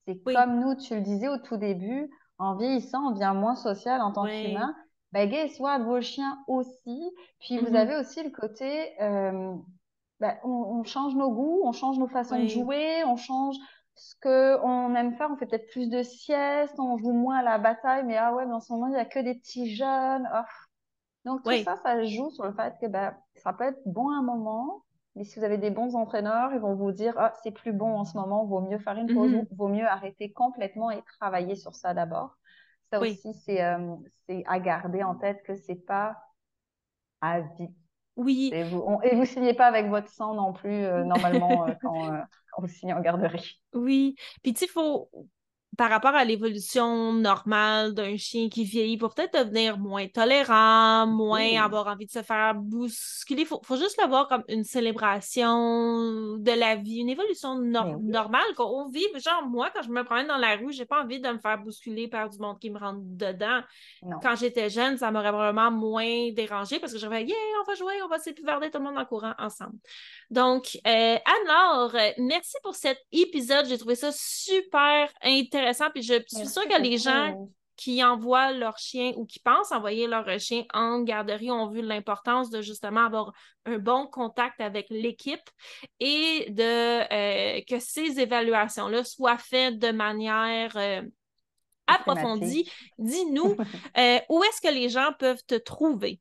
C'est 0.05 0.21
comme 0.21 0.59
nous, 0.59 0.75
tu 0.75 0.95
le 0.95 1.01
disais 1.01 1.29
au 1.29 1.37
tout 1.37 1.57
début, 1.57 2.09
en 2.37 2.55
vieillissant, 2.57 3.07
on 3.07 3.11
devient 3.11 3.33
moins 3.35 3.55
social 3.55 4.01
en 4.01 4.11
tant 4.11 4.25
qu'humain. 4.25 4.75
Ben, 5.13 5.29
guess 5.29 5.59
what, 5.59 5.79
vos 5.79 6.01
chiens 6.01 6.43
aussi. 6.47 7.11
Puis 7.39 7.59
vous 7.59 7.67
mm-hmm. 7.67 7.75
avez 7.75 7.95
aussi 7.95 8.23
le 8.23 8.31
côté, 8.31 9.01
euh, 9.01 9.55
ben, 10.23 10.37
on, 10.45 10.85
change 10.85 11.15
nos 11.15 11.29
goûts, 11.31 11.63
on 11.65 11.73
change 11.73 11.99
nos 11.99 12.07
façons 12.07 12.39
de 12.39 12.47
jouer, 12.47 13.03
on 13.03 13.17
change 13.17 13.57
ce 13.95 14.15
qu'on 14.21 14.95
aime 14.95 15.17
faire. 15.17 15.29
On 15.29 15.35
fait 15.35 15.45
peut-être 15.45 15.69
plus 15.69 15.89
de 15.89 16.01
siestes, 16.01 16.79
on 16.79 16.97
joue 16.97 17.11
moins 17.11 17.39
à 17.39 17.43
la 17.43 17.57
bataille, 17.57 18.05
mais 18.05 18.15
ah 18.15 18.33
ouais, 18.33 18.45
mais 18.45 18.53
en 18.53 18.61
ce 18.61 18.71
moment, 18.71 18.87
il 18.87 18.93
n'y 18.93 18.99
a 18.99 19.03
que 19.03 19.19
des 19.19 19.35
petits 19.35 19.75
jeunes. 19.75 20.29
Oh. 20.33 20.45
Donc, 21.25 21.43
tout 21.43 21.51
ça, 21.65 21.75
ça 21.75 22.01
joue 22.05 22.29
sur 22.29 22.45
le 22.45 22.53
fait 22.53 22.73
que 22.79 22.87
ben, 22.87 23.13
ça 23.35 23.51
peut 23.51 23.65
être 23.65 23.81
bon 23.85 24.11
à 24.11 24.19
un 24.19 24.21
moment, 24.21 24.85
mais 25.17 25.25
si 25.25 25.39
vous 25.39 25.43
avez 25.43 25.57
des 25.57 25.71
bons 25.71 25.93
entraîneurs, 25.93 26.53
ils 26.53 26.59
vont 26.61 26.73
vous 26.73 26.93
dire 26.93 27.15
ah, 27.17 27.33
c'est 27.43 27.51
plus 27.51 27.73
bon 27.73 27.93
en 27.97 28.05
ce 28.05 28.15
moment, 28.15 28.45
vaut 28.45 28.61
mieux 28.61 28.79
faire 28.79 28.97
une 28.97 29.13
pause, 29.13 29.29
mm-hmm. 29.29 29.55
vaut 29.57 29.67
mieux 29.67 29.85
arrêter 29.85 30.31
complètement 30.31 30.89
et 30.89 31.01
travailler 31.19 31.55
sur 31.55 31.75
ça 31.75 31.93
d'abord. 31.93 32.37
Ça 32.91 33.01
aussi, 33.01 33.59
euh, 33.59 33.95
c'est 34.25 34.45
à 34.47 34.57
garder 34.61 35.03
en 35.03 35.15
tête 35.15 35.43
que 35.43 35.57
c'est 35.57 35.83
pas 35.85 36.15
à 37.19 37.41
vie. 37.41 37.75
Oui. 38.15 38.51
Et 38.53 38.63
vous, 38.63 38.99
ne 39.11 39.25
signez 39.25 39.53
pas 39.53 39.67
avec 39.67 39.87
votre 39.87 40.09
sang 40.09 40.35
non 40.35 40.53
plus, 40.53 40.85
euh, 40.85 41.03
normalement, 41.05 41.67
euh, 41.67 41.73
quand, 41.81 42.09
quand, 42.51 42.61
vous 42.61 42.67
signez 42.67 42.93
en 42.93 43.01
garderie. 43.01 43.59
Oui. 43.73 44.15
Puis, 44.41 44.53
tu 44.53 44.65
il 44.65 44.67
faut, 44.67 45.09
par 45.77 45.89
rapport 45.89 46.13
à 46.13 46.23
l'évolution 46.23 47.13
normale 47.13 47.93
d'un 47.93 48.15
chien 48.17 48.49
qui 48.49 48.63
vieillit 48.63 48.97
pour 48.97 49.13
peut-être 49.13 49.45
devenir 49.45 49.79
moins 49.79 50.07
tolérant, 50.07 51.07
moins 51.07 51.61
avoir 51.61 51.87
envie 51.87 52.05
de 52.05 52.11
se 52.11 52.21
faire 52.21 52.53
bousculer. 52.55 53.41
Il 53.41 53.47
faut, 53.47 53.61
juste 53.77 53.99
le 54.01 54.07
voir 54.07 54.27
comme 54.27 54.43
une 54.49 54.63
célébration 54.63 56.37
de 56.37 56.51
la 56.51 56.75
vie, 56.75 56.97
une 56.97 57.09
évolution 57.09 57.55
normale 57.55 58.53
qu'on 58.55 58.87
vit. 58.89 59.05
Genre, 59.15 59.47
moi, 59.47 59.71
quand 59.73 59.81
je 59.81 59.89
me 59.89 60.03
promène 60.03 60.27
dans 60.27 60.37
la 60.37 60.55
rue, 60.55 60.71
j'ai 60.73 60.85
pas 60.85 61.01
envie 61.01 61.19
de 61.19 61.29
me 61.29 61.39
faire 61.39 61.57
bousculer 61.57 62.07
par 62.07 62.29
du 62.29 62.37
monde 62.37 62.59
qui 62.59 62.69
me 62.69 62.77
rentre 62.77 63.01
dedans. 63.01 63.61
Quand 64.21 64.35
j'étais 64.35 64.69
jeune, 64.69 64.97
ça 64.97 65.11
m'aurait 65.11 65.31
vraiment 65.31 65.71
moins 65.71 66.31
dérangé 66.31 66.79
parce 66.79 66.93
que 66.93 66.99
je 66.99 67.07
yeah, 67.07 67.35
on 67.61 67.63
va 67.63 67.75
jouer, 67.75 68.01
on 68.03 68.07
va 68.07 68.19
s'épivarder 68.19 68.69
tout 68.69 68.79
le 68.79 68.85
monde 68.85 68.97
en 68.97 69.05
courant 69.05 69.33
ensemble. 69.39 69.77
Donc, 70.29 70.77
euh, 70.85 71.17
alors, 71.45 71.95
merci 72.17 72.57
pour 72.63 72.75
cet 72.75 72.99
épisode. 73.11 73.65
J'ai 73.67 73.77
trouvé 73.77 73.95
ça 73.95 74.11
super 74.11 75.09
intéressant 75.23 75.62
puis 75.93 76.03
je 76.03 76.21
suis 76.27 76.47
sûre 76.47 76.67
que 76.67 76.81
les 76.81 76.97
gens 76.97 77.47
qui 77.75 78.03
envoient 78.03 78.51
leur 78.51 78.77
chien 78.77 79.13
ou 79.15 79.25
qui 79.25 79.39
pensent 79.39 79.71
envoyer 79.71 80.07
leur 80.07 80.39
chien 80.39 80.63
en 80.73 81.01
garderie 81.01 81.51
ont 81.51 81.69
vu 81.69 81.81
l'importance 81.81 82.49
de 82.49 82.61
justement 82.61 83.05
avoir 83.05 83.33
un 83.65 83.79
bon 83.79 84.07
contact 84.07 84.61
avec 84.61 84.87
l'équipe 84.89 85.49
et 85.99 86.47
de 86.49 87.01
euh, 87.13 87.61
que 87.67 87.79
ces 87.79 88.19
évaluations-là 88.19 89.03
soient 89.03 89.37
faites 89.37 89.79
de 89.79 89.91
manière 89.91 90.75
euh, 90.77 91.01
approfondie. 91.87 92.69
Dis-nous, 92.99 93.55
euh, 93.97 94.19
où 94.29 94.43
est-ce 94.43 94.61
que 94.61 94.73
les 94.73 94.89
gens 94.89 95.11
peuvent 95.17 95.43
te 95.47 95.55
trouver? 95.55 96.19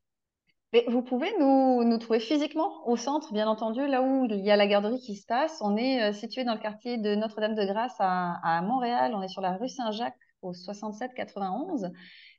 Vous 0.87 1.03
pouvez 1.03 1.31
nous, 1.39 1.97
trouver 1.99 2.19
physiquement 2.19 2.87
au 2.87 2.97
centre, 2.97 3.31
bien 3.31 3.47
entendu, 3.47 3.85
là 3.85 4.01
où 4.01 4.25
il 4.25 4.43
y 4.43 4.49
a 4.49 4.55
la 4.55 4.65
garderie 4.65 4.99
qui 4.99 5.15
se 5.15 5.25
passe. 5.25 5.59
On 5.61 5.77
est 5.77 6.01
euh, 6.01 6.13
situé 6.13 6.43
dans 6.43 6.55
le 6.55 6.59
quartier 6.59 6.97
de 6.97 7.13
Notre-Dame-de-Grâce 7.13 7.95
à, 7.99 8.61
Montréal. 8.63 9.13
On 9.15 9.21
est 9.21 9.27
sur 9.27 9.41
la 9.41 9.55
rue 9.55 9.69
Saint-Jacques 9.69 10.17
au 10.41 10.51
67-91. 10.51 11.91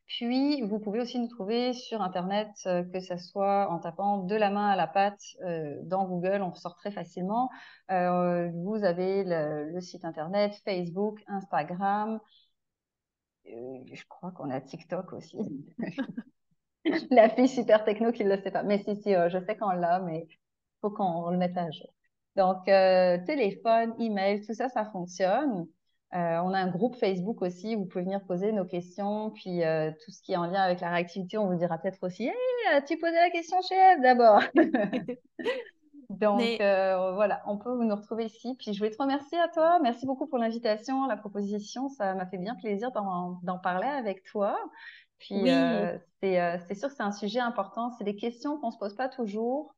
Puis, 0.07 0.63
vous 0.63 0.81
pouvez 0.81 1.01
aussi 1.01 1.19
nous 1.19 1.29
trouver 1.29 1.73
sur 1.73 2.03
Internet, 2.03 2.49
euh, 2.67 2.83
que 2.83 2.99
ce 2.99 3.17
soit 3.17 3.71
en 3.71 3.79
tapant 3.79 4.19
de 4.19 4.35
la 4.35 4.51
main 4.51 4.67
à 4.67 4.77
la 4.77 4.89
patte 4.89 5.23
euh, 5.45 5.77
dans 5.85 6.05
Google, 6.05 6.43
on 6.43 6.53
sort 6.55 6.75
très 6.75 6.91
facilement. 6.91 7.51
vous 7.89 8.85
avez 8.85 9.23
le, 9.25 9.81
site 9.81 10.05
Internet, 10.05 10.61
Facebook, 10.65 11.23
Instagram. 11.29 12.19
je 13.45 14.05
crois 14.09 14.33
qu'on 14.33 14.51
a 14.51 14.61
TikTok 14.61 15.13
aussi. 15.13 15.39
la 17.11 17.29
fille 17.29 17.49
super 17.49 17.85
techno 17.85 18.13
qui 18.13 18.25
ne 18.25 18.35
le 18.35 18.43
sait 18.43 18.51
pas. 18.51 18.63
Mais 18.63 18.79
si, 18.79 18.97
si, 18.97 19.15
euh, 19.15 19.29
je 19.29 19.39
sais 19.39 19.57
qu'on 19.57 19.71
l'a, 19.71 20.01
mais 20.01 20.27
il 20.29 20.37
faut 20.81 20.91
qu'on 20.91 21.31
le 21.31 21.37
mette 21.37 21.57
à 21.57 21.71
jour. 21.71 21.89
Donc, 22.37 22.69
euh, 22.69 23.19
téléphone, 23.25 23.95
email, 23.99 24.45
tout 24.45 24.55
ça, 24.55 24.69
ça 24.69 24.85
fonctionne. 24.85 25.67
Euh, 26.15 26.39
on 26.45 26.53
a 26.53 26.59
un 26.59 26.69
groupe 26.69 26.97
Facebook 26.97 27.43
aussi 27.43 27.75
où 27.75 27.81
vous 27.81 27.87
pouvez 27.87 28.05
venir 28.05 28.23
poser 28.25 28.53
nos 28.53 28.65
questions. 28.65 29.31
Puis, 29.31 29.63
tout 30.05 30.11
ce 30.11 30.23
qui 30.23 30.33
est 30.33 30.37
en 30.37 30.47
lien 30.47 30.63
avec 30.63 30.81
la 30.81 30.91
réactivité, 30.91 31.39
on 31.39 31.49
vous 31.49 31.57
dira 31.57 31.79
peut-être 31.79 32.03
aussi 32.03 32.27
Hey, 32.27 32.35
as-tu 32.73 32.99
posé 32.99 33.15
la 33.15 33.31
question 33.31 33.57
chez 33.63 33.75
Eve 33.75 34.03
d'abord 34.03 34.41
Donc, 36.11 36.59
voilà, 36.59 37.43
on 37.47 37.57
peut 37.57 37.77
nous 37.83 37.97
retrouver 37.97 38.27
ici. 38.27 38.55
Puis, 38.59 38.75
je 38.75 38.79
voulais 38.79 38.91
te 38.91 39.03
remercier 39.03 39.39
à 39.39 39.49
toi. 39.49 39.79
Merci 39.83 40.07
beaucoup 40.07 40.27
pour 40.27 40.39
l'invitation, 40.39 41.07
la 41.07 41.17
proposition. 41.17 41.89
Ça 41.89 42.15
m'a 42.15 42.27
fait 42.27 42.39
bien 42.39 42.55
plaisir 42.55 42.93
d'en 42.93 43.59
parler 43.59 43.89
avec 43.89 44.23
toi. 44.25 44.57
Puis 45.25 45.51
euh, 45.51 45.97
euh, 46.25 46.59
c'est 46.67 46.75
sûr 46.75 46.89
que 46.89 46.95
c'est 46.95 47.03
un 47.03 47.13
sujet 47.13 47.41
important. 47.41 47.91
C'est 47.93 48.05
des 48.05 48.17
questions 48.17 48.59
qu'on 48.59 48.67
ne 48.67 48.73
se 48.73 48.79
pose 48.79 48.95
pas 48.95 49.09
toujours 49.09 49.75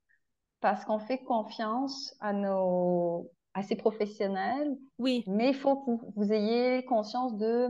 parce 0.60 0.84
qu'on 0.84 0.98
fait 0.98 1.18
confiance 1.18 2.16
à 2.20 2.32
nos 2.32 3.30
à 3.54 3.62
ces 3.62 3.76
professionnels. 3.76 4.76
Oui. 4.98 5.22
Mais 5.28 5.50
il 5.50 5.54
faut 5.54 5.76
que 5.76 5.90
vous 6.16 6.32
ayez 6.32 6.84
conscience 6.84 7.36
de 7.36 7.68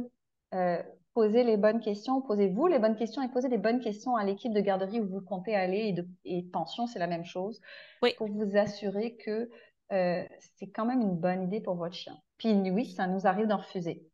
euh, 0.54 0.82
poser 1.12 1.44
les 1.44 1.58
bonnes 1.58 1.80
questions. 1.80 2.22
Posez-vous 2.22 2.66
les 2.66 2.78
bonnes 2.78 2.96
questions 2.96 3.20
et 3.20 3.28
posez 3.28 3.50
les 3.50 3.58
bonnes 3.58 3.80
questions 3.80 4.16
à 4.16 4.24
l'équipe 4.24 4.54
de 4.54 4.60
garderie 4.60 5.00
où 5.00 5.06
vous 5.06 5.20
comptez 5.20 5.54
aller 5.54 5.88
et, 5.88 5.92
de, 5.92 6.08
et 6.24 6.44
pension, 6.44 6.86
c'est 6.86 6.98
la 6.98 7.06
même 7.06 7.26
chose. 7.26 7.60
Oui. 8.02 8.14
Pour 8.16 8.28
vous 8.28 8.56
assurer 8.56 9.16
que 9.16 9.50
c'est 9.90 10.70
quand 10.74 10.86
même 10.86 11.02
une 11.02 11.16
bonne 11.16 11.42
idée 11.42 11.60
pour 11.60 11.74
votre 11.74 11.94
chien. 11.94 12.16
Puis 12.38 12.54
oui, 12.70 12.86
ça 12.86 13.06
nous 13.06 13.26
arrive 13.26 13.46
d'en 13.46 13.58
refuser. 13.58 14.08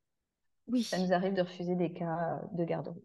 Oui. 0.66 0.82
Ça 0.82 0.98
nous 0.98 1.12
arrive 1.12 1.32
de 1.32 1.42
refuser 1.42 1.76
des 1.76 1.92
cas 1.92 2.40
de 2.52 2.64
garderie. 2.64 3.02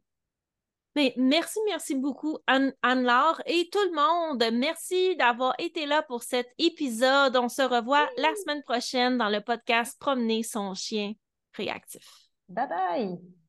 Mais 0.98 1.14
merci, 1.16 1.60
merci 1.68 1.94
beaucoup, 1.94 2.40
Anne-Laure 2.48 3.40
et 3.46 3.70
tout 3.72 3.78
le 3.88 3.94
monde. 3.94 4.44
Merci 4.52 5.16
d'avoir 5.16 5.54
été 5.60 5.86
là 5.86 6.02
pour 6.02 6.24
cet 6.24 6.48
épisode. 6.58 7.38
On 7.38 7.50
se 7.50 7.62
revoit 7.62 8.10
la 8.18 8.34
semaine 8.34 8.64
prochaine 8.64 9.16
dans 9.20 9.30
le 9.30 9.42
podcast 9.42 9.96
Promener 10.00 10.42
son 10.42 10.74
chien 10.74 11.14
réactif. 11.54 12.02
Bye 12.50 12.68
bye! 12.68 13.47